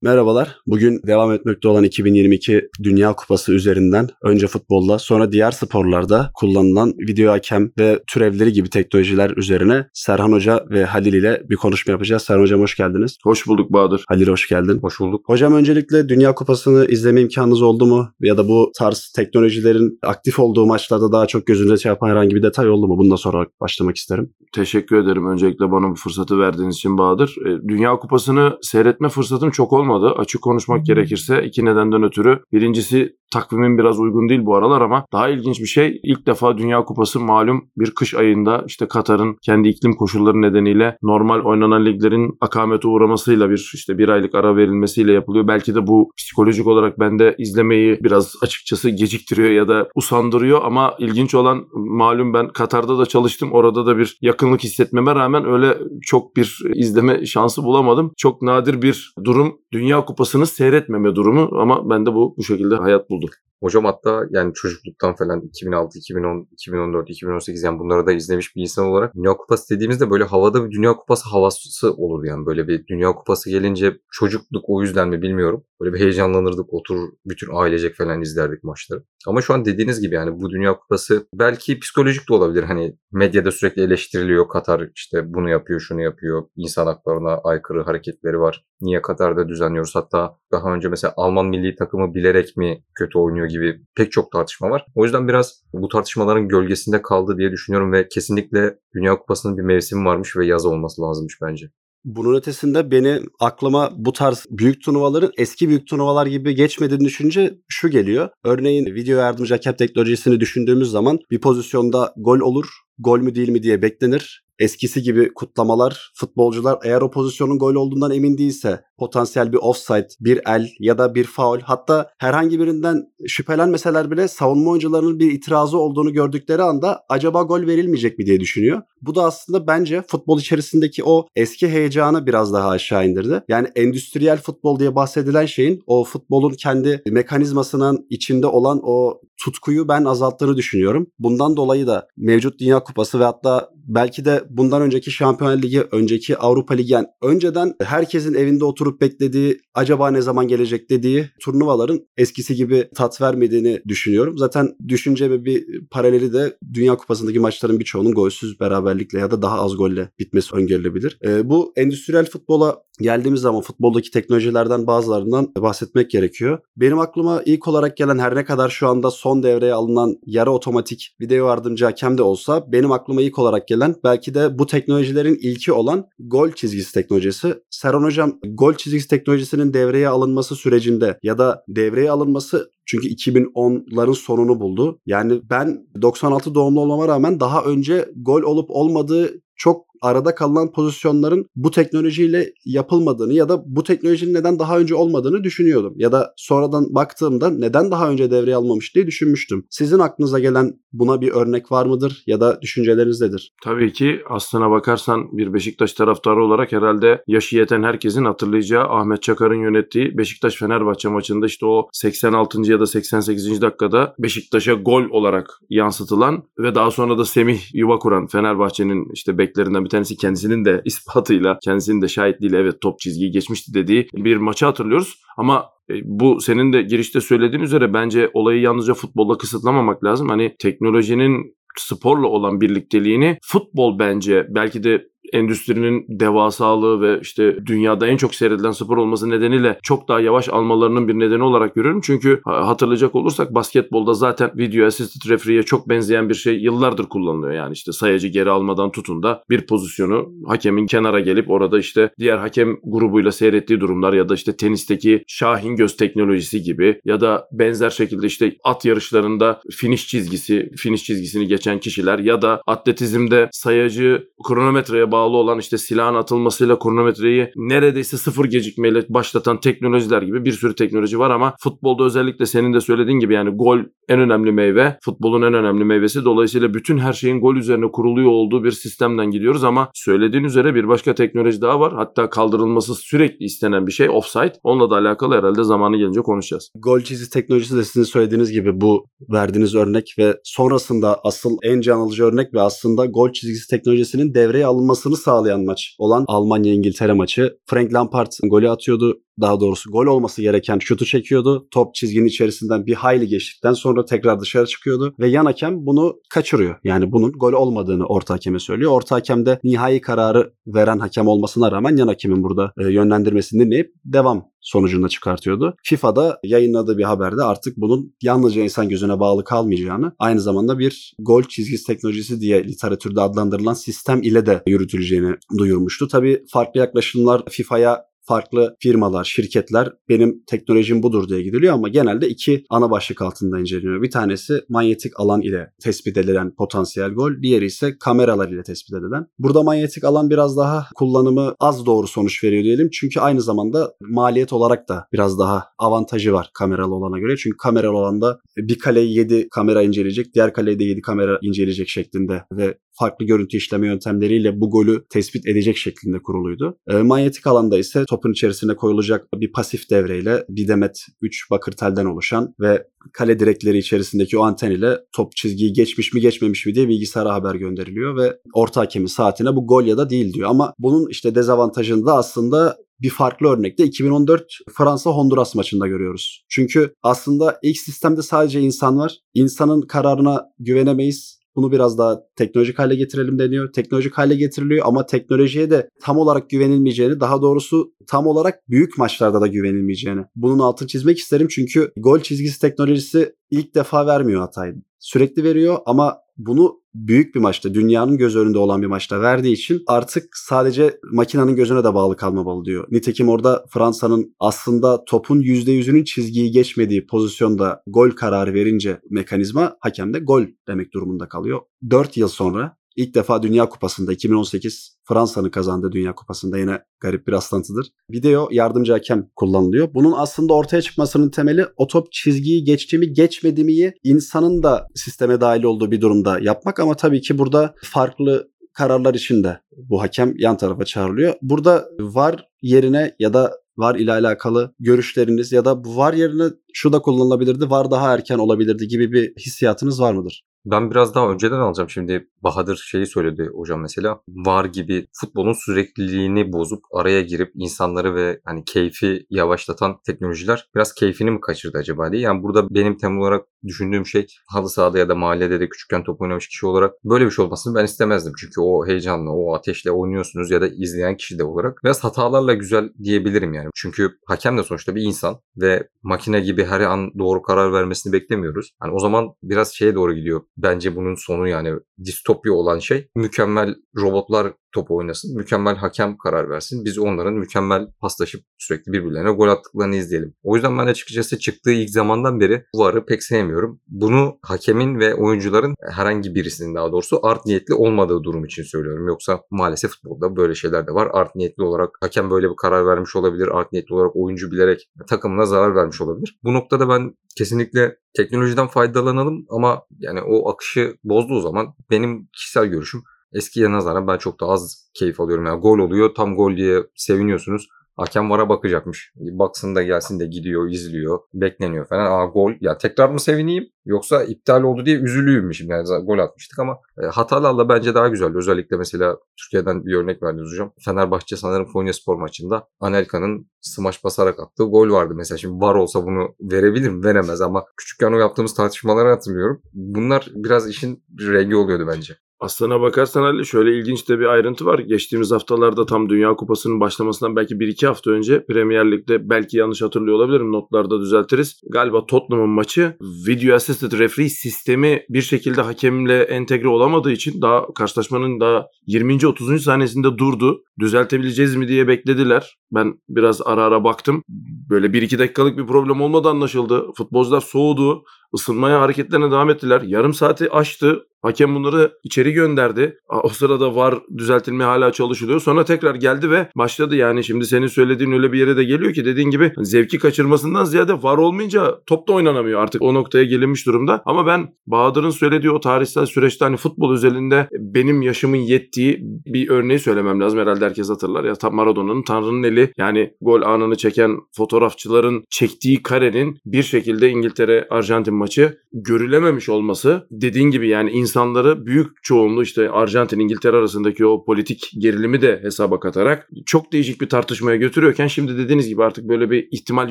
Merhabalar. 0.05 0.57
Bugün 0.67 1.01
devam 1.07 1.33
etmekte 1.33 1.69
olan 1.69 1.85
2022 1.85 2.69
Dünya 2.83 3.13
Kupası 3.13 3.53
üzerinden 3.55 4.09
önce 4.23 4.47
futbolda 4.47 4.99
sonra 4.99 5.33
diğer 5.33 5.51
sporlarda 5.51 6.31
kullanılan 6.35 6.93
video 7.09 7.33
hakem 7.33 7.71
ve 7.79 8.03
türevleri 8.07 8.53
gibi 8.53 8.71
teknolojiler 8.71 9.31
üzerine 9.37 9.87
Serhan 9.93 10.33
Hoca 10.33 10.65
ve 10.71 10.85
Halil 10.85 11.13
ile 11.13 11.43
bir 11.51 11.57
konuşma 11.57 11.91
yapacağız. 11.91 12.23
Serhan 12.23 12.43
Hocam 12.43 12.61
hoş 12.61 12.77
geldiniz. 12.77 13.19
Hoş 13.25 13.47
bulduk 13.47 13.73
Bahadır. 13.73 14.05
Halil 14.09 14.29
hoş 14.29 14.49
geldin. 14.49 14.79
Hoş 14.83 15.01
bulduk. 15.01 15.29
Hocam 15.29 15.55
öncelikle 15.55 16.09
Dünya 16.09 16.35
Kupası'nı 16.35 16.87
izleme 16.87 17.21
imkanınız 17.21 17.63
oldu 17.63 17.87
mu? 17.87 18.09
Ya 18.21 18.39
da 18.39 18.49
bu 18.49 18.73
tarz 18.79 19.13
teknolojilerin 19.17 19.99
aktif 20.03 20.39
olduğu 20.39 20.67
maçlarda 20.67 21.13
daha 21.13 21.27
çok 21.27 21.47
gözünüze 21.47 21.77
çarpan 21.77 22.09
herhangi 22.09 22.37
bir 22.37 22.43
detay 22.43 22.71
oldu 22.71 22.89
mu? 22.89 22.99
Bundan 22.99 23.17
sonra 23.17 23.47
başlamak 23.61 23.97
isterim. 23.97 24.31
Teşekkür 24.55 24.97
ederim 24.97 25.31
öncelikle 25.31 25.71
bana 25.71 25.91
bu 25.91 25.95
fırsatı 25.95 26.39
verdiğiniz 26.39 26.77
için 26.77 26.99
Bahadır. 26.99 27.37
E, 27.47 27.69
Dünya 27.69 27.97
Kupası'nı 27.97 28.59
seyretme 28.63 29.09
fırsatım 29.09 29.51
çok 29.51 29.73
olmadı 29.73 29.94
olmadı. 29.95 30.15
Açık 30.19 30.43
konuşmak 30.43 30.87
gerekirse 30.87 31.45
iki 31.45 31.65
nedenden 31.65 32.03
ötürü. 32.03 32.43
Birincisi 32.53 33.17
takvimim 33.35 33.79
biraz 33.79 34.01
uygun 34.01 34.29
değil 34.29 34.47
bu 34.47 34.57
aralar 34.57 34.81
ama 34.81 35.07
daha 35.13 35.29
ilginç 35.29 35.61
bir 35.61 35.67
şey 35.67 36.01
ilk 36.03 36.27
defa 36.27 36.59
Dünya 36.59 36.85
Kupası 36.85 37.21
malum 37.21 37.69
bir 37.77 37.91
kış 37.91 38.15
ayında 38.15 38.65
işte 38.67 38.89
Katar'ın 38.89 39.37
kendi 39.43 39.69
iklim 39.69 39.93
koşulları 39.93 40.43
nedeniyle 40.43 40.97
normal 41.03 41.41
oynanan 41.41 41.87
liglerin 41.87 42.37
akamete 42.41 42.89
uğramasıyla 42.89 43.51
bir 43.51 43.71
işte 43.75 43.99
bir 43.99 44.09
aylık 44.09 44.35
ara 44.35 44.57
verilmesiyle 44.57 45.13
yapılıyor. 45.13 45.49
Belki 45.49 45.75
de 45.75 45.87
bu 45.87 46.11
psikolojik 46.17 46.67
olarak 46.67 47.01
bende 47.01 47.35
izlemeyi 47.39 47.99
biraz 48.05 48.35
açıkçası 48.43 48.91
geciktiriyor 48.91 49.51
ya 49.51 49.69
da 49.69 49.89
usandırıyor 49.95 50.61
ama 50.65 50.95
ilginç 50.99 51.35
olan 51.35 51.65
malum 51.73 52.35
ben 52.35 52.49
Katar'da 52.49 52.99
da 52.99 53.07
çalıştım. 53.07 53.53
Orada 53.53 53.87
da 53.87 53.99
bir 53.99 54.19
yakınlık 54.21 54.65
hissetmeme 54.65 55.15
rağmen 55.15 55.47
öyle 55.47 55.79
çok 56.03 56.37
bir 56.37 56.59
izleme 56.75 57.27
şansı 57.27 57.65
bulamadım. 57.65 58.13
Çok 58.17 58.43
nadir 58.43 58.83
bir 58.83 59.15
durum 59.25 59.59
Dünya 59.75 60.05
Kupası'nı 60.05 60.47
seyretmeme 60.47 61.15
durumu 61.15 61.51
ama 61.61 61.91
ben 61.91 62.07
de 62.07 62.15
bu 62.15 62.35
bu 62.39 62.45
şekilde 62.45 62.77
hayat 62.77 63.11
buldum. 63.11 63.31
Hocam 63.63 63.85
hatta 63.85 64.27
yani 64.31 64.55
çocukluktan 64.55 65.15
falan 65.15 65.41
2006, 65.41 65.99
2010, 65.99 66.49
2014, 66.53 67.11
2018 67.11 67.63
yani 67.63 67.79
bunları 67.79 68.07
da 68.07 68.13
izlemiş 68.13 68.57
bir 68.57 68.63
insan 68.63 68.87
olarak 68.87 69.15
Dünya 69.15 69.37
Kupası 69.37 69.75
dediğimizde 69.75 70.11
böyle 70.11 70.25
havada 70.25 70.65
bir 70.65 70.71
Dünya 70.71 70.93
Kupası 70.93 71.29
havası 71.29 71.93
olur 71.93 72.25
yani. 72.25 72.47
Böyle 72.47 72.69
bir 72.69 72.87
Dünya 72.87 73.13
Kupası 73.13 73.51
gelince 73.51 73.97
çocukluk 74.11 74.65
o 74.69 74.83
yüzden 74.83 75.09
mi 75.09 75.23
bilmiyorum. 75.23 75.65
Böyle 75.81 75.95
bir 75.95 76.01
heyecanlanırdık 76.01 76.75
otur 76.75 77.09
bütün 77.27 77.49
ailecek 77.55 77.97
falan 77.97 78.23
izlerdik 78.23 78.65
maçları. 78.65 79.05
Ama 79.27 79.43
şu 79.43 79.55
an 79.55 79.65
dediğiniz 79.65 80.01
gibi 80.01 80.15
yani 80.15 80.41
bu 80.41 80.51
Dünya 80.51 80.77
Kupası 80.77 81.27
belki 81.35 81.81
psikolojik 81.81 82.29
de 82.29 82.35
olabilir. 82.35 82.63
Hani 82.63 82.97
medyada 83.13 83.51
sürekli 83.51 83.83
eleştiriliyor. 83.83 84.49
Katar 84.49 84.91
işte 84.95 85.35
bunu 85.35 85.51
yapıyor, 85.51 85.81
şunu 85.81 86.03
yapıyor. 86.03 86.43
İnsan 86.57 86.87
haklarına 86.87 87.41
aykırı 87.45 87.83
hareketleri 87.83 88.41
var. 88.41 88.65
Niye 88.81 89.03
Katar'da 89.03 89.49
düzenliyoruz? 89.49 89.95
Hatta 89.95 90.37
daha 90.53 90.75
önce 90.75 90.89
mesela 90.89 91.15
Alman 91.17 91.47
milli 91.47 91.75
takımı 91.75 92.15
bilerek 92.15 92.57
mi 92.57 92.85
kötü 92.95 93.19
oynuyor 93.19 93.44
gibi 93.47 93.81
pek 93.97 94.13
çok 94.13 94.33
tartışma 94.33 94.71
var. 94.71 94.87
O 94.95 95.05
yüzden 95.05 95.29
biraz 95.29 95.63
bu 95.73 95.89
tartışmaların 95.89 96.49
gölgesinde 96.49 97.03
kaldı 97.03 97.39
diye 97.39 97.53
düşünüyorum 97.53 97.93
ve 97.93 98.09
kesinlikle 98.09 98.79
Dünya 98.95 99.19
Kupası'nın 99.19 99.57
bir 99.57 99.63
mevsimi 99.63 100.05
varmış 100.05 100.37
ve 100.37 100.47
yaz 100.47 100.67
olması 100.67 101.03
lazımmış 101.03 101.39
bence. 101.43 101.71
Bunun 102.05 102.35
ötesinde 102.35 102.91
beni 102.91 103.21
aklıma 103.41 103.91
bu 103.97 104.13
tarz 104.13 104.47
büyük 104.51 104.83
turnuvaların 104.83 105.33
eski 105.39 105.69
büyük 105.69 105.87
turnuvalar 105.87 106.27
gibi 106.27 106.55
geçmediğini 106.55 107.05
düşünce 107.05 107.59
şu 107.69 107.89
geliyor. 107.89 108.29
Örneğin 108.45 108.87
video 108.87 109.19
yardımcı 109.19 109.55
hakem 109.55 109.77
teknolojisini 109.77 110.41
düşündüğümüz 110.41 110.91
zaman 110.91 111.19
bir 111.31 111.41
pozisyonda 111.41 112.15
gol 112.17 112.41
olur, 112.41 112.67
gol 112.99 113.19
mü 113.19 113.35
değil 113.35 113.49
mi 113.49 113.63
diye 113.63 113.83
beklenir. 113.83 114.45
Eskisi 114.59 115.03
gibi 115.03 115.35
kutlamalar, 115.35 116.13
futbolcular 116.15 116.79
eğer 116.85 117.01
o 117.01 117.11
pozisyonun 117.11 117.59
gol 117.59 117.75
olduğundan 117.75 118.11
emin 118.11 118.39
değilse 118.39 118.81
potansiyel 118.99 119.53
bir 119.53 119.59
offside, 119.59 120.09
bir 120.21 120.41
el 120.47 120.69
ya 120.81 120.99
da 120.99 121.15
bir 121.15 121.25
faul 121.25 121.61
hatta 121.61 122.11
herhangi 122.19 122.61
birinden 122.61 123.05
şüphelenmeseler 123.27 124.11
bile 124.11 124.29
savunma 124.29 124.71
oyuncularının 124.71 125.19
bir 125.19 125.33
itirazı 125.33 125.79
olduğunu 125.79 126.13
gördükleri 126.13 126.63
anda 126.63 127.01
acaba 127.09 127.43
gol 127.43 127.67
verilmeyecek 127.67 128.19
mi 128.19 128.27
diye 128.27 128.41
düşünüyor. 128.41 128.83
Bu 129.03 129.15
da 129.15 129.25
aslında 129.25 129.67
bence 129.67 130.03
futbol 130.09 130.39
içerisindeki 130.39 131.05
o 131.05 131.27
eski 131.37 131.69
heyecanı 131.69 132.27
biraz 132.27 132.53
daha 132.53 132.69
aşağı 132.69 133.09
indirdi. 133.09 133.43
Yani 133.49 133.69
endüstriyel 133.77 134.39
futbol 134.39 134.79
diye 134.79 134.95
bahsedilen 134.95 135.47
şeyin 135.47 135.83
o 135.87 136.05
futbolun 136.05 136.55
kendi 136.59 137.03
mekanizmasının 137.07 138.07
içinde 138.11 138.47
olan 138.47 138.81
o 138.83 139.21
tutkuyu 139.45 139.89
ben 139.89 140.05
azalttığını 140.05 140.57
düşünüyorum. 140.57 141.07
Bundan 141.19 141.57
dolayı 141.57 141.87
da 141.87 142.09
mevcut 142.17 142.61
Dünya 142.61 142.81
Kupası 142.81 143.21
ve 143.21 143.25
hatta 143.25 143.71
belki 143.87 144.25
de 144.25 144.45
bundan 144.51 144.83
önceki 144.83 145.11
Şampiyonlar 145.11 145.63
Ligi, 145.63 145.81
önceki 145.81 146.39
Avrupa 146.39 146.75
Ligi 146.75 146.93
yani 146.93 147.07
önceden 147.23 147.75
herkesin 147.83 148.35
evinde 148.35 148.65
oturup 148.65 148.84
beklediği 149.01 149.61
acaba 149.75 150.11
ne 150.11 150.23
zaman 150.23 150.49
gelecek 150.49 150.91
dediği 150.91 151.31
turnuvaların 151.41 152.01
eskisi 152.17 152.55
gibi 152.55 152.89
tat 152.95 153.21
vermediğini 153.21 153.83
düşünüyorum. 153.89 154.39
Zaten 154.39 154.77
düşünce 154.89 155.45
bir 155.45 155.67
paraleli 155.91 156.33
de 156.33 156.57
Dünya 156.75 156.97
Kupası'ndaki 156.97 157.41
maçların 157.41 157.81
birçoğunun 157.81 158.13
golsüz 158.13 158.61
beraberlikle 158.61 159.19
ya 159.19 159.31
da 159.31 159.43
daha 159.43 159.61
az 159.61 159.77
golle 159.77 160.11
bitmesi 160.19 160.57
öngörülebilir. 160.57 161.19
E, 161.25 161.51
bu 161.51 161.73
endüstriyel 161.77 162.27
futbola 162.27 162.85
geldiğimiz 163.01 163.41
zaman 163.41 163.61
futboldaki 163.61 164.11
teknolojilerden 164.11 164.87
bazılarından 164.87 165.53
bahsetmek 165.59 166.11
gerekiyor. 166.11 166.59
Benim 166.77 166.99
aklıma 166.99 167.43
ilk 167.45 167.69
olarak 167.69 167.97
gelen 167.97 168.19
her 168.19 168.35
ne 168.35 168.45
kadar 168.45 168.69
şu 168.69 168.89
anda 168.89 169.11
son 169.11 169.43
devreye 169.43 169.73
alınan 169.73 170.17
yarı 170.27 170.51
otomatik 170.51 171.17
video 171.21 171.49
yardımcı 171.49 171.85
hakem 171.85 172.19
de 172.19 172.23
olsa 172.23 172.73
benim 172.73 172.93
aklıma 172.93 173.23
ilk 173.23 173.39
olarak 173.39 173.69
gelen 173.69 173.95
belki 174.05 174.35
de 174.35 174.59
bu 174.59 174.67
teknolojilerin 174.67 175.39
ilki 175.43 175.73
olan 175.73 176.07
gol 176.19 176.53
çizgisi 176.53 176.95
teknolojisi. 176.95 177.55
Serhan 177.71 178.03
Hocam 178.03 178.39
gol 178.55 178.75
çizgisi 178.75 179.09
teknolojisinin 179.09 179.75
devreye 179.75 180.09
alınması 180.09 180.57
sürecinde 180.57 181.19
ya 181.23 181.39
da 181.39 181.65
devreye 181.69 182.11
alınması 182.11 182.71
çünkü 182.87 183.09
2010'ların 183.09 184.15
sonunu 184.15 184.61
buldu. 184.61 185.01
Yani 185.07 185.41
ben 185.51 185.87
96 186.03 186.55
doğumlu 186.55 186.81
olmama 186.81 187.09
rağmen 187.09 187.41
daha 187.41 187.63
önce 187.65 188.09
gol 188.17 188.43
olup 188.43 188.71
olmadığı 188.71 189.41
çok 189.57 189.87
arada 190.01 190.35
kalan 190.35 190.73
pozisyonların 190.73 191.47
bu 191.57 191.71
teknolojiyle 191.71 192.53
yapılmadığını 192.65 193.33
ya 193.33 193.49
da 193.49 193.63
bu 193.67 193.83
teknolojinin 193.83 194.35
neden 194.35 194.59
daha 194.59 194.79
önce 194.79 194.95
olmadığını 194.95 195.45
düşünüyordum. 195.45 195.95
Ya 195.97 196.13
da 196.13 196.35
sonradan 196.37 196.95
baktığımda 196.95 197.51
neden 197.51 197.91
daha 197.91 198.11
önce 198.11 198.31
devreye 198.31 198.57
almamış 198.57 198.95
diye 198.95 199.07
düşünmüştüm. 199.07 199.67
Sizin 199.71 199.99
aklınıza 199.99 200.39
gelen 200.39 200.73
buna 200.93 201.21
bir 201.21 201.33
örnek 201.33 201.73
var 201.73 201.87
mıdır 201.87 202.23
ya 202.27 202.41
da 202.41 202.63
düşünceleriniz 202.63 203.21
nedir? 203.21 203.53
Tabii 203.65 203.93
ki 203.93 204.21
aslına 204.31 204.71
bakarsan 204.71 205.39
bir 205.39 205.55
Beşiktaş 205.55 205.93
taraftarı 205.93 206.45
olarak 206.45 206.73
herhalde 206.73 207.23
yaşı 207.27 207.57
yeten 207.57 207.83
herkesin 207.83 208.25
hatırlayacağı 208.25 208.85
Ahmet 208.85 209.23
Çakar'ın 209.23 209.63
yönettiği 209.63 210.19
Beşiktaş-Fenerbahçe 210.19 211.09
maçında 211.09 211.47
işte 211.47 211.67
o 211.67 211.89
86. 211.93 212.61
ya 212.71 212.81
da 212.81 212.87
88. 212.87 213.63
dakikada 213.63 214.15
Beşiktaş'a 214.19 214.73
gol 214.73 215.05
olarak 215.11 215.61
yansıtılan 215.71 216.43
ve 216.59 216.75
daha 216.75 216.91
sonra 216.91 217.19
da 217.19 217.25
Semih 217.25 217.75
yuva 217.75 217.99
kuran 217.99 218.27
Fenerbahçe'nin 218.27 219.13
işte 219.15 219.39
beklerinden 219.39 219.84
bir 219.85 219.89
tanesi 219.89 220.17
kendisinin 220.17 220.65
de 220.65 220.83
ispatıyla, 220.85 221.59
kendisinin 221.65 222.03
de 222.03 222.09
şahitliğiyle 222.09 222.59
evet 222.59 222.81
top 222.81 222.99
çizgiyi 222.99 223.31
geçmişti 223.31 223.75
dediği 223.75 224.09
bir 224.15 224.37
maçı 224.37 224.65
hatırlıyoruz. 224.67 225.15
Ama 225.37 225.67
e, 225.91 225.95
bu 226.05 226.41
senin 226.41 226.73
de 226.73 226.83
girişte 226.83 227.21
söylediğin 227.21 227.63
üzere 227.63 227.95
bence 227.95 228.31
olayı 228.35 228.61
yalnızca 228.61 228.95
futbolla 228.95 229.39
kısıtlamamak 229.39 230.05
lazım. 230.05 230.29
Hani 230.29 230.57
teknolojinin 230.59 231.55
sporla 231.79 232.27
olan 232.27 232.61
birlikteliğini 232.61 233.39
futbol 233.43 233.99
bence 233.99 234.47
belki 234.51 234.85
de 234.85 235.09
endüstrinin 235.35 236.07
devasalığı 236.09 237.01
ve 237.01 237.21
işte 237.23 237.67
dünyada 237.67 238.07
en 238.07 238.17
çok 238.17 238.35
seyredilen 238.35 238.71
spor 238.71 238.97
olması 238.97 239.31
nedeniyle 239.31 239.79
çok 239.83 240.09
daha 240.09 240.21
yavaş 240.21 240.49
almalarının 240.49 241.09
bir 241.09 241.15
nedeni 241.15 241.43
olarak 241.43 241.75
görüyorum. 241.75 242.01
Çünkü 242.05 242.41
hatırlayacak 242.45 243.15
olursak 243.15 243.55
basketbolda 243.55 244.15
zaten 244.15 244.51
video 244.55 244.87
assisted 244.87 245.31
referee'ye 245.31 245.63
çok 245.63 245.89
benzeyen 245.89 246.29
bir 246.29 246.35
şey 246.35 246.59
yıllardır 246.59 247.07
kullanılıyor. 247.07 247.53
Yani 247.53 247.73
işte 247.73 247.93
sayacı 247.93 248.29
geri 248.29 248.51
almadan 248.51 248.91
tutun 248.93 249.23
da 249.23 249.45
bir 249.51 249.67
pozisyonu 249.67 250.33
hakemin 250.47 250.87
kenara 250.87 251.21
gelip 251.21 251.51
orada 251.51 251.79
işte 251.79 252.11
diğer 252.19 252.39
hakem 252.39 252.77
grubuyla 252.85 253.33
seyrettiği 253.33 253.81
durumlar 253.81 254.13
ya 254.13 254.29
da 254.29 254.35
işte 254.35 254.57
tenisteki 254.57 255.25
Şahin 255.27 255.77
göz 255.77 255.97
teknolojisi 255.97 256.63
gibi 256.63 257.01
ya 257.05 257.21
da 257.21 257.49
benzer 257.53 257.91
şekilde 257.91 258.27
işte 258.27 258.57
at 258.65 258.85
yarışlarında 258.85 259.61
finish 259.71 260.07
çizgisi, 260.07 260.71
finish 260.77 261.05
çizgisini 261.05 261.47
geçen 261.47 261.81
kişiler 261.81 262.19
ya 262.19 262.43
da 262.43 262.63
atletizmde 262.67 263.49
sayacı 263.53 264.29
kronometreye 264.49 265.13
bağlı 265.13 265.24
olan 265.33 265.59
işte 265.59 265.79
silahın 265.79 266.15
atılmasıyla 266.15 266.79
kronometreyi 266.79 267.51
neredeyse 267.57 268.17
sıfır 268.17 268.45
gecikmeyle 268.45 269.05
başlatan 269.09 269.61
teknolojiler 269.61 270.23
gibi 270.23 270.45
bir 270.45 270.53
sürü 270.53 270.75
teknoloji 270.75 271.19
var 271.19 271.31
ama 271.31 271.55
futbolda 271.61 272.05
özellikle 272.05 272.47
senin 272.47 272.75
de 272.75 272.81
söylediğin 272.81 273.19
gibi 273.19 273.35
yani 273.35 273.51
gol 273.51 273.79
en 274.09 274.21
önemli 274.21 274.53
meyve. 274.53 274.99
Futbolun 275.05 275.43
en 275.43 275.55
önemli 275.55 275.85
meyvesi. 275.85 276.25
Dolayısıyla 276.25 276.75
bütün 276.75 276.99
her 276.99 277.13
şeyin 277.13 277.41
gol 277.41 277.57
üzerine 277.57 277.91
kuruluyor 277.91 278.31
olduğu 278.31 278.65
bir 278.65 278.71
sistemden 278.71 279.31
gidiyoruz 279.31 279.65
ama 279.65 279.89
söylediğin 279.95 280.45
üzere 280.45 280.75
bir 280.75 280.89
başka 280.89 281.15
teknoloji 281.15 281.61
daha 281.61 281.81
var. 281.81 281.93
Hatta 281.93 282.31
kaldırılması 282.31 282.95
sürekli 282.95 283.45
istenen 283.45 283.87
bir 283.87 283.93
şey 283.93 284.09
offside. 284.09 284.53
Onunla 284.63 284.91
da 284.91 284.95
alakalı 284.95 285.35
herhalde 285.35 285.65
zamanı 285.65 285.97
gelince 285.97 286.21
konuşacağız. 286.21 286.71
Gol 286.79 287.01
çizgi 287.01 287.31
teknolojisi 287.31 287.77
de 287.77 287.85
sizin 287.85 288.03
söylediğiniz 288.03 288.53
gibi 288.53 288.81
bu 288.81 289.07
verdiğiniz 289.33 289.75
örnek 289.75 290.15
ve 290.19 290.37
sonrasında 290.45 291.21
asıl 291.25 291.57
en 291.63 291.81
can 291.81 291.99
alıcı 291.99 292.25
örnek 292.25 292.55
ve 292.55 292.61
aslında 292.61 293.07
gol 293.07 293.33
çizgisi 293.33 293.71
teknolojisinin 293.71 294.35
devreye 294.35 294.67
alınmasını 295.05 295.17
sağlayan 295.17 295.65
maç 295.65 295.97
olan 295.99 296.25
Almanya-İngiltere 296.29 297.13
maçı. 297.13 297.59
Frank 297.67 297.93
Lampard 297.93 298.33
golü 298.43 298.71
atıyordu 298.71 299.21
daha 299.41 299.61
doğrusu 299.61 299.91
gol 299.91 300.07
olması 300.07 300.43
gereken 300.43 300.79
şutu 300.79 301.05
çekiyordu. 301.05 301.69
Top 301.71 301.95
çizginin 301.95 302.27
içerisinden 302.27 302.87
bir 302.87 302.95
hayli 302.95 303.29
geçtikten 303.29 303.73
sonra 303.73 304.05
tekrar 304.05 304.41
dışarı 304.41 304.67
çıkıyordu 304.67 305.15
ve 305.21 305.29
yan 305.29 305.45
hakem 305.45 305.87
bunu 305.87 306.17
kaçırıyor. 306.31 306.77
Yani 306.85 307.13
bunun 307.13 307.33
gol 307.33 307.53
olmadığını 307.53 308.07
orta 308.07 308.35
hakeme 308.35 308.59
söylüyor. 308.59 308.93
Orta 308.93 309.17
hakem 309.17 309.47
de 309.47 309.61
nihai 309.65 310.01
kararı 310.01 310.53
veren 310.67 310.99
hakem 310.99 311.29
olmasına 311.29 311.73
rağmen 311.73 311.97
yan 311.97 312.09
hakemin 312.09 312.43
burada 312.43 312.73
e, 312.79 312.93
yönlendirmesini 312.93 313.65
dinleyip 313.65 313.93
devam 314.05 314.55
sonucunda 314.65 315.09
çıkartıyordu. 315.09 315.77
FIFA'da 315.83 316.39
yayınladığı 316.45 316.99
bir 316.99 317.05
haberde 317.05 317.43
artık 317.43 317.77
bunun 317.77 318.15
yalnızca 318.23 318.63
insan 318.63 318.89
gözüne 318.89 319.21
bağlı 319.21 319.45
kalmayacağını, 319.45 320.13
aynı 320.19 320.41
zamanda 320.41 320.79
bir 320.79 321.15
gol 321.19 321.43
çizgisi 321.43 321.87
teknolojisi 321.87 322.41
diye 322.41 322.65
literatürde 322.65 323.21
adlandırılan 323.21 323.75
sistem 323.75 324.23
ile 324.23 324.47
de 324.47 324.63
yürütüleceğini 324.67 325.35
duyurmuştu. 325.59 326.09
Tabii 326.09 326.45
farklı 326.53 326.81
yaklaşımlar 326.81 327.43
FIFA'ya 327.51 328.05
farklı 328.27 328.77
firmalar, 328.81 329.25
şirketler 329.25 329.93
benim 330.09 330.43
teknolojim 330.47 331.03
budur 331.03 331.29
diye 331.29 331.43
gidiliyor 331.43 331.75
ama 331.75 331.89
genelde 331.89 332.29
iki 332.29 332.65
ana 332.71 332.91
başlık 332.91 333.23
altında 333.23 333.61
inceleniyor. 333.61 334.03
Bir 334.03 334.11
tanesi 334.11 334.61
manyetik 334.69 335.21
alan 335.21 335.43
ile 335.43 335.71
tespit 335.83 336.17
edilen 336.17 336.55
potansiyel 336.55 337.11
gol, 337.11 337.33
diğeri 337.43 337.65
ise 337.65 337.99
kameralar 337.99 338.49
ile 338.49 338.63
tespit 338.63 338.95
edilen. 338.95 339.27
Burada 339.39 339.63
manyetik 339.63 340.05
alan 340.05 340.31
biraz 340.31 340.57
daha 340.57 340.87
kullanımı 340.95 341.55
az 341.61 341.87
doğru 341.87 342.07
sonuç 342.07 342.45
veriyor 342.45 342.65
diyelim. 342.65 342.89
Çünkü 342.93 343.21
aynı 343.21 343.43
zamanda 343.43 343.93
maliyet 344.01 344.53
olarak 344.53 344.89
da 344.89 345.07
biraz 345.13 345.39
daha 345.39 345.65
avantajı 345.79 346.33
var 346.33 346.51
kameralı 346.55 346.95
olana 346.95 347.19
göre. 347.19 347.37
Çünkü 347.37 347.57
kameralı 347.57 347.97
olanda 347.97 348.39
bir 348.57 348.79
kaleyi 348.79 349.17
7 349.19 349.49
kamera 349.49 349.83
inceleyecek, 349.83 350.35
diğer 350.35 350.53
kaleyi 350.53 350.79
de 350.79 350.85
7 350.85 351.01
kamera 351.01 351.39
inceleyecek 351.43 351.89
şeklinde 351.89 352.45
ve 352.53 352.79
farklı 352.99 353.27
görüntü 353.27 353.57
işleme 353.57 353.87
yöntemleriyle 353.87 354.61
bu 354.61 354.71
golü 354.71 355.05
tespit 355.11 355.47
edecek 355.47 355.77
şeklinde 355.77 356.19
kuruluydu. 356.19 356.79
E, 356.89 356.97
manyetik 356.97 357.47
alanda 357.47 357.79
ise 357.79 358.05
topun 358.15 358.33
içerisine 358.33 358.77
koyulacak 358.77 359.29
bir 359.35 359.53
pasif 359.53 359.91
devreyle 359.91 360.45
bir 360.49 360.69
demet 360.69 361.07
3 361.21 361.51
bakır 361.51 361.73
telden 361.73 362.05
oluşan 362.05 362.55
ve 362.61 362.87
kale 363.13 363.41
direkleri 363.41 363.79
içerisindeki 363.79 364.39
o 364.39 364.43
anten 364.43 364.71
ile 364.71 364.99
top 365.13 365.37
çizgiyi 365.37 365.73
geçmiş 365.73 366.13
mi 366.13 366.21
geçmemiş 366.21 366.67
mi 366.67 366.75
diye 366.75 366.89
bilgisayara 366.89 367.35
haber 367.35 367.55
gönderiliyor 367.55 368.17
ve 368.17 368.37
orta 368.55 368.81
hakemin 368.81 369.07
saatine 369.07 369.57
bu 369.57 369.67
gol 369.67 369.85
ya 369.85 369.97
da 369.97 370.11
değil 370.11 370.33
diyor. 370.33 370.51
Ama 370.51 370.75
bunun 370.79 371.09
işte 371.11 371.35
dezavantajını 371.35 372.07
da 372.07 372.15
aslında 372.17 372.77
bir 373.03 373.11
farklı 373.11 373.49
örnekte 373.49 373.85
2014 373.85 374.45
Fransa 374.73 375.11
Honduras 375.11 375.55
maçında 375.55 375.87
görüyoruz. 375.87 376.45
Çünkü 376.49 376.95
aslında 377.03 377.59
ilk 377.63 377.79
sistemde 377.79 378.23
sadece 378.23 378.61
insan 378.61 378.99
var. 378.99 379.19
İnsanın 379.35 379.81
kararına 379.81 380.43
güvenemeyiz. 380.59 381.39
Bunu 381.57 381.73
biraz 381.73 381.99
daha 381.99 382.21
teknolojik 382.37 382.79
hale 382.79 382.95
getirelim 382.95 383.39
deniyor. 383.39 383.73
Teknolojik 383.73 384.15
hale 384.15 384.35
getiriliyor 384.35 384.87
ama 384.87 385.07
teknolojiye 385.07 385.71
de 385.71 385.89
tam 386.03 386.17
olarak 386.17 386.51
güvenilmeyeceğini, 386.51 387.21
daha 387.21 387.43
doğrusu 387.43 387.93
tam 388.07 388.27
olarak 388.27 388.69
büyük 388.69 388.99
maçlarda 388.99 389.41
da 389.41 389.47
güvenilmeyeceğini. 389.47 390.21
Bunun 390.37 390.59
altını 390.59 390.89
çizmek 390.89 391.19
isterim 391.19 391.49
çünkü 391.51 391.93
gol 391.97 392.21
çizgisi 392.21 392.61
teknolojisi 392.61 393.35
ilk 393.51 393.75
defa 393.75 394.07
vermiyor 394.07 394.41
hatayı. 394.41 394.75
Sürekli 395.05 395.45
veriyor 395.45 395.79
ama 395.87 396.19
bunu 396.37 396.81
büyük 396.95 397.35
bir 397.35 397.41
maçta, 397.41 397.75
dünyanın 397.75 398.17
göz 398.17 398.37
önünde 398.37 398.59
olan 398.59 398.83
bir 398.83 398.87
maçta 398.87 399.21
verdiği 399.21 399.53
için 399.53 399.83
artık 399.87 400.37
sadece 400.37 401.01
makinenin 401.13 401.57
gözüne 401.57 401.85
de 401.85 401.95
bağlı 401.95 402.17
kalmamalı 402.17 402.65
diyor. 402.65 402.87
Nitekim 402.91 403.29
orada 403.29 403.65
Fransa'nın 403.71 404.35
aslında 404.41 405.05
topun 405.05 405.41
%100'ünün 405.41 406.05
çizgiyi 406.05 406.51
geçmediği 406.51 407.07
pozisyonda 407.07 407.83
gol 407.87 408.11
kararı 408.11 408.55
verince 408.55 409.01
mekanizma 409.11 409.77
hakem 409.81 410.15
de 410.15 410.19
gol 410.19 410.43
demek 410.69 410.93
durumunda 410.93 411.29
kalıyor. 411.29 411.61
4 411.91 412.17
yıl 412.17 412.29
sonra 412.29 412.77
İlk 412.97 413.15
defa 413.15 413.43
Dünya 413.43 413.69
Kupası'nda 413.69 414.13
2018 414.13 414.99
Fransa'nın 415.05 415.51
kazandığı 415.51 415.93
Dünya 415.93 416.15
Kupası'nda 416.15 416.59
yine 416.59 416.79
garip 417.01 417.27
bir 417.27 417.33
rastlantıdır. 417.33 417.87
Video 418.11 418.49
yardımcı 418.51 418.93
hakem 418.93 419.31
kullanılıyor. 419.37 419.95
Bunun 419.95 420.13
aslında 420.17 420.55
ortaya 420.55 420.83
çıkmasının 420.83 421.31
temeli 421.31 421.67
o 421.77 421.87
top 421.87 422.13
çizgiyi 422.13 422.65
geçti 422.65 422.99
mi 422.99 423.13
geçmedi 423.13 423.65
miyi 423.65 423.93
insanın 424.03 424.63
da 424.63 424.89
sisteme 424.95 425.41
dahil 425.41 425.63
olduğu 425.63 425.91
bir 425.91 426.01
durumda 426.01 426.39
yapmak 426.41 426.81
ama 426.81 426.95
tabii 426.95 427.21
ki 427.21 427.39
burada 427.39 427.75
farklı 427.83 428.49
kararlar 428.73 429.15
için 429.15 429.45
de 429.45 429.61
bu 429.77 430.03
hakem 430.03 430.35
yan 430.37 430.57
tarafa 430.57 430.85
çağrılıyor. 430.85 431.35
Burada 431.43 431.89
var 432.01 432.49
yerine 432.63 433.15
ya 433.19 433.35
da 433.35 433.53
var 433.77 433.95
ile 433.95 434.13
alakalı 434.13 434.75
görüşleriniz 434.79 435.53
ya 435.53 435.65
da 435.65 435.85
bu 435.85 435.97
var 435.97 436.15
yerine 436.15 436.45
şu 436.73 436.93
da 436.93 436.99
kullanılabilirdi, 437.03 437.71
var 437.71 437.91
daha 437.91 438.15
erken 438.15 438.39
olabilirdi 438.39 438.89
gibi 438.89 439.13
bir 439.13 439.33
hissiyatınız 439.37 440.01
var 440.01 440.15
mıdır? 440.15 440.45
Ben 440.65 440.91
biraz 440.91 441.15
daha 441.15 441.31
önceden 441.31 441.59
alacağım. 441.59 441.91
Şimdi 441.91 442.29
Bahadır 442.45 442.77
şeyi 442.77 443.07
söyledi 443.07 443.51
hocam 443.55 443.81
mesela. 443.81 444.21
Var 444.29 444.65
gibi 444.65 445.07
futbolun 445.21 445.53
sürekliliğini 445.53 446.53
bozup 446.53 446.85
araya 446.93 447.21
girip 447.21 447.53
insanları 447.55 448.15
ve 448.15 448.41
hani 448.45 448.65
keyfi 448.65 449.27
yavaşlatan 449.31 449.97
teknolojiler 450.07 450.69
biraz 450.75 450.95
keyfini 450.95 451.31
mi 451.31 451.41
kaçırdı 451.41 451.79
acaba 451.79 452.13
diye. 452.13 452.23
Yani 452.23 452.43
burada 452.43 452.75
benim 452.75 452.97
temel 452.97 453.19
olarak 453.19 453.47
düşündüğüm 453.67 454.07
şey 454.07 454.27
halı 454.47 454.71
sahada 454.71 454.99
ya 454.99 455.09
da 455.09 455.15
mahallede 455.15 455.61
de 455.61 455.69
küçükken 455.69 456.05
top 456.05 456.21
oynamış 456.21 456.49
kişi 456.49 456.67
olarak 456.67 456.95
böyle 457.05 457.27
bir 457.27 457.31
şey 457.31 457.45
olmasını 457.45 457.75
ben 457.75 457.85
istemezdim. 457.85 458.33
Çünkü 458.39 458.61
o 458.61 458.87
heyecanla, 458.87 459.31
o 459.31 459.55
ateşle 459.55 459.91
oynuyorsunuz 459.91 460.51
ya 460.51 460.61
da 460.61 460.67
izleyen 460.67 461.17
kişi 461.17 461.39
de 461.39 461.45
olarak 461.45 461.81
biraz 461.85 462.05
hatalarla 462.05 462.55
güzel 462.55 462.89
diyebilirim 463.03 463.55
yani. 463.55 463.69
Çünkü 463.75 464.11
hakem 464.27 464.59
de 464.59 464.63
sonuçta 464.63 464.95
bir 464.95 465.03
insan 465.03 465.41
ve 465.57 465.89
makine 466.03 466.41
gibi 466.41 466.65
her 466.65 466.81
an 466.81 467.11
doğru 467.19 467.43
karar 467.43 467.73
vermesini 467.73 468.13
beklemiyoruz. 468.13 468.71
Hani 468.81 468.93
o 468.93 468.99
zaman 468.99 469.29
biraz 469.43 469.75
şeye 469.75 469.95
doğru 469.95 470.15
gidiyor 470.15 470.41
bence 470.57 470.97
bunun 470.97 471.15
sonu 471.15 471.49
yani 471.49 471.73
distopya 472.05 472.53
olan 472.53 472.79
şey. 472.79 473.09
Mükemmel 473.17 473.75
robotlar 473.97 474.53
top 474.75 474.91
oynasın. 474.91 475.37
Mükemmel 475.37 475.77
hakem 475.77 476.17
karar 476.17 476.51
versin. 476.51 476.85
Biz 476.85 476.99
onların 476.99 477.35
mükemmel 477.35 477.87
paslaşıp 478.01 478.45
sürekli 478.59 478.93
birbirlerine 478.93 479.31
gol 479.31 479.49
attıklarını 479.49 479.97
izleyelim. 479.97 480.35
O 480.43 480.55
yüzden 480.55 480.79
ben 480.79 480.87
açıkçası 480.87 481.39
çıktığı 481.39 481.73
ilk 481.73 481.91
zamandan 481.91 482.41
beri 482.41 482.65
VAR'ı 482.75 483.07
pek 483.07 483.23
sevmiyorum. 483.23 483.81
Bunu 483.89 484.39
hakemin 484.43 484.99
ve 484.99 485.15
oyuncuların 485.15 485.75
herhangi 485.91 486.35
birisinin 486.35 486.75
daha 486.75 486.93
doğrusu 486.93 487.21
art 487.23 487.47
niyetli 487.47 487.75
olmadığı 487.75 488.23
durum 488.23 488.45
için 488.45 488.63
söylüyorum. 488.63 489.09
Yoksa 489.09 489.41
maalesef 489.51 489.91
futbolda 489.91 490.37
böyle 490.37 490.55
şeyler 490.55 490.87
de 490.87 490.93
var. 490.93 491.11
Art 491.13 491.35
niyetli 491.35 491.63
olarak 491.63 491.91
hakem 492.01 492.31
böyle 492.31 492.51
bir 492.51 492.57
karar 492.57 492.87
vermiş 492.87 493.17
olabilir. 493.17 493.49
Art 493.53 493.73
niyetli 493.73 493.95
olarak 493.95 494.17
oyuncu 494.17 494.51
bilerek 494.51 494.91
takımına 495.09 495.47
zarar 495.47 495.75
vermiş 495.75 496.01
olabilir. 496.01 496.39
Bu 496.45 496.55
noktada 496.55 496.89
ben 496.89 497.15
kesinlikle 497.39 497.97
teknolojiden 498.17 498.67
faydalanalım 498.67 499.47
ama 499.51 499.83
yani 499.99 500.21
o 500.23 500.51
akışı 500.51 500.97
bozduğu 501.05 501.41
zaman 501.41 501.75
benim 501.91 502.29
kişisel 502.33 502.67
görüşüm 502.67 503.03
eskiye 503.35 503.73
nazaran 503.73 504.07
ben 504.07 504.19
çok 504.19 504.41
daha 504.41 504.51
az 504.51 504.91
keyif 504.95 505.21
alıyorum. 505.21 505.47
Yani 505.47 505.61
gol 505.61 505.79
oluyor 505.79 506.15
tam 506.15 506.37
gol 506.37 506.57
diye 506.57 506.83
seviniyorsunuz. 506.97 507.69
Hakem 507.97 508.31
vara 508.31 508.49
bakacakmış. 508.49 509.13
Baksın 509.17 509.75
da 509.75 509.83
gelsin 509.83 510.21
de 510.21 510.27
gidiyor, 510.27 510.71
izliyor, 510.71 511.19
bekleniyor 511.35 511.87
falan. 511.87 512.05
Aa 512.05 512.25
gol. 512.25 512.53
Ya 512.61 512.79
tekrar 512.79 513.09
mı 513.09 513.21
sevineyim 513.21 513.69
yoksa 513.85 514.25
iptal 514.25 514.63
oldu 514.63 514.87
diye 514.87 514.97
üzülüyüm? 514.97 515.51
Yani 515.65 516.05
gol 516.05 516.19
atmıştık 516.19 516.59
ama 516.59 516.79
e, 517.03 517.07
hatalarla 517.07 517.69
bence 517.69 517.95
daha 517.95 518.09
güzel. 518.09 518.37
Özellikle 518.37 518.77
mesela 518.77 519.19
Türkiye'den 519.37 519.87
bir 519.87 519.95
örnek 519.95 520.23
verdiniz 520.23 520.53
hocam. 520.53 520.73
Fenerbahçe 520.85 521.37
sanırım 521.37 521.73
Konya 521.73 521.93
Spor 521.93 522.17
maçında 522.17 522.69
Anelka'nın 522.81 523.51
smaç 523.61 524.05
basarak 524.05 524.41
attığı 524.41 524.65
gol 524.65 524.91
vardı. 524.91 525.15
Mesela 525.17 525.39
şimdi 525.39 525.61
var 525.61 525.75
olsa 525.75 526.07
bunu 526.07 526.35
verebilir 526.41 526.89
mi? 526.89 527.05
Veremez 527.05 527.41
ama 527.41 527.65
küçükken 527.77 528.13
o 528.13 528.19
yaptığımız 528.19 528.55
tartışmaları 528.55 529.09
hatırlıyorum. 529.09 529.63
Bunlar 529.73 530.29
biraz 530.35 530.69
işin 530.69 531.05
rengi 531.21 531.57
oluyordu 531.57 531.87
bence. 531.89 532.15
Aslına 532.41 532.81
bakarsan 532.81 533.23
Ali 533.23 533.47
şöyle 533.47 533.79
ilginç 533.79 534.09
de 534.09 534.19
bir 534.19 534.25
ayrıntı 534.25 534.67
var. 534.67 534.79
Geçtiğimiz 534.79 535.31
haftalarda 535.31 535.87
tam 535.87 536.09
Dünya 536.09 536.35
Kupası'nın 536.35 536.81
başlamasından 536.81 537.37
belki 537.37 537.55
1-2 537.55 537.87
hafta 537.87 538.11
önce 538.11 538.47
Premier 538.47 538.91
Lig'de 538.91 539.31
belki 539.31 539.57
yanlış 539.57 539.83
hatırlıyor 539.83 540.17
olabilirim. 540.17 540.53
Notlarda 540.53 541.01
düzeltiriz. 541.01 541.61
Galiba 541.71 542.07
Tottenham'ın 542.07 542.51
maçı 542.51 542.97
Video 543.01 543.55
Assisted 543.55 543.93
Referee 543.93 544.29
sistemi 544.29 545.03
bir 545.09 545.23
şekilde 545.23 545.61
hakemle 545.61 546.23
entegre 546.23 546.69
olamadığı 546.69 547.13
için 547.13 547.43
daha 547.43 547.73
karşılaşmanın 547.75 548.41
daha 548.41 548.67
20. 548.87 549.27
30. 549.27 549.63
saniyesinde 549.63 550.19
durdu. 550.19 550.63
Düzeltebileceğiz 550.81 551.57
mi 551.57 551.69
diye 551.69 551.89
beklediler. 551.89 552.57
Ben 552.75 552.95
biraz 553.09 553.41
ara 553.45 553.65
ara 553.65 553.85
baktım. 553.85 554.23
Böyle 554.71 554.87
1-2 554.87 555.19
dakikalık 555.19 555.59
bir 555.59 555.67
problem 555.67 556.01
olmadı 556.01 556.29
anlaşıldı. 556.29 556.87
Futbolcular 556.97 557.41
soğudu. 557.41 558.05
ısınmaya 558.35 558.81
hareketlerine 558.81 559.31
devam 559.31 559.51
ettiler. 559.51 559.83
Yarım 559.83 560.15
saati 560.15 560.51
aştı. 560.51 561.07
Hakem 561.25 561.55
bunları 561.55 561.93
içeri 562.05 562.33
gönderdi. 562.33 562.99
O 563.23 563.29
sırada 563.29 563.77
var 563.77 563.95
düzeltilmeye 564.19 564.69
hala 564.69 564.93
çalışılıyor. 564.93 565.41
Sonra 565.41 565.65
tekrar 565.65 565.95
geldi 565.95 566.31
ve 566.31 566.49
başladı. 566.57 566.97
Yani 566.97 567.25
şimdi 567.25 567.47
senin 567.47 567.67
söylediğin 567.67 568.13
öyle 568.13 568.33
bir 568.33 568.39
yere 568.39 568.57
de 568.57 568.65
geliyor 568.65 568.93
ki 568.95 569.05
dediğin 569.05 569.31
gibi 569.31 569.53
zevki 569.57 569.99
kaçırmasından 569.99 570.65
ziyade 570.65 571.03
var 571.03 571.19
olmayınca 571.19 571.81
top 571.87 572.09
da 572.09 572.13
oynanamıyor 572.13 572.63
artık. 572.63 572.83
O 572.83 572.95
noktaya 572.95 573.25
gelinmiş 573.25 573.67
durumda. 573.67 574.03
Ama 574.07 574.27
ben 574.27 574.49
Bahadır'ın 574.67 575.11
söylediği 575.11 575.53
o 575.53 575.61
tarihsel 575.61 576.07
süreçte 576.07 576.45
hani 576.45 576.57
futbol 576.57 576.93
özelinde 576.93 577.49
benim 577.53 578.03
yaşımın 578.03 578.37
yettiği 578.37 578.99
bir 579.27 579.49
örneği 579.49 579.79
söylemem 579.79 580.21
lazım. 580.21 580.41
Herhalde 580.41 580.65
herkes 580.65 580.91
hatırlar. 580.91 581.25
Ya 581.25 581.35
Maradona'nın 581.53 582.03
Tanrı'nın 582.03 582.43
eli 582.43 582.64
yani 582.77 583.15
gol 583.21 583.43
anını 583.43 583.77
çeken 583.77 584.19
fotoğrafçıların 584.37 585.25
çektiği 585.31 585.83
karenin 585.83 586.39
bir 586.47 586.63
şekilde 586.63 587.11
İngiltere 587.11 587.67
Arjantin 587.71 588.15
maçı 588.15 588.59
görülememiş 588.73 589.49
olması 589.49 590.07
dediğin 590.11 590.51
gibi 590.51 590.69
yani 590.69 590.91
insanları 590.91 591.67
büyük 591.67 592.03
çoğunluğu 592.03 592.43
işte 592.43 592.71
Arjantin 592.71 593.19
İngiltere 593.19 593.57
arasındaki 593.57 594.07
o 594.07 594.25
politik 594.25 594.71
gerilimi 594.79 595.23
de 595.23 595.41
hesaba 595.43 595.81
katarak 595.81 596.29
çok 596.47 596.73
değişik 596.73 597.01
bir 597.01 597.09
tartışmaya 597.09 597.57
götürüyorken 597.57 598.07
şimdi 598.07 598.39
dediğiniz 598.39 598.69
gibi 598.69 598.85
artık 598.85 599.09
böyle 599.09 599.31
bir 599.31 599.49
ihtimal 599.51 599.91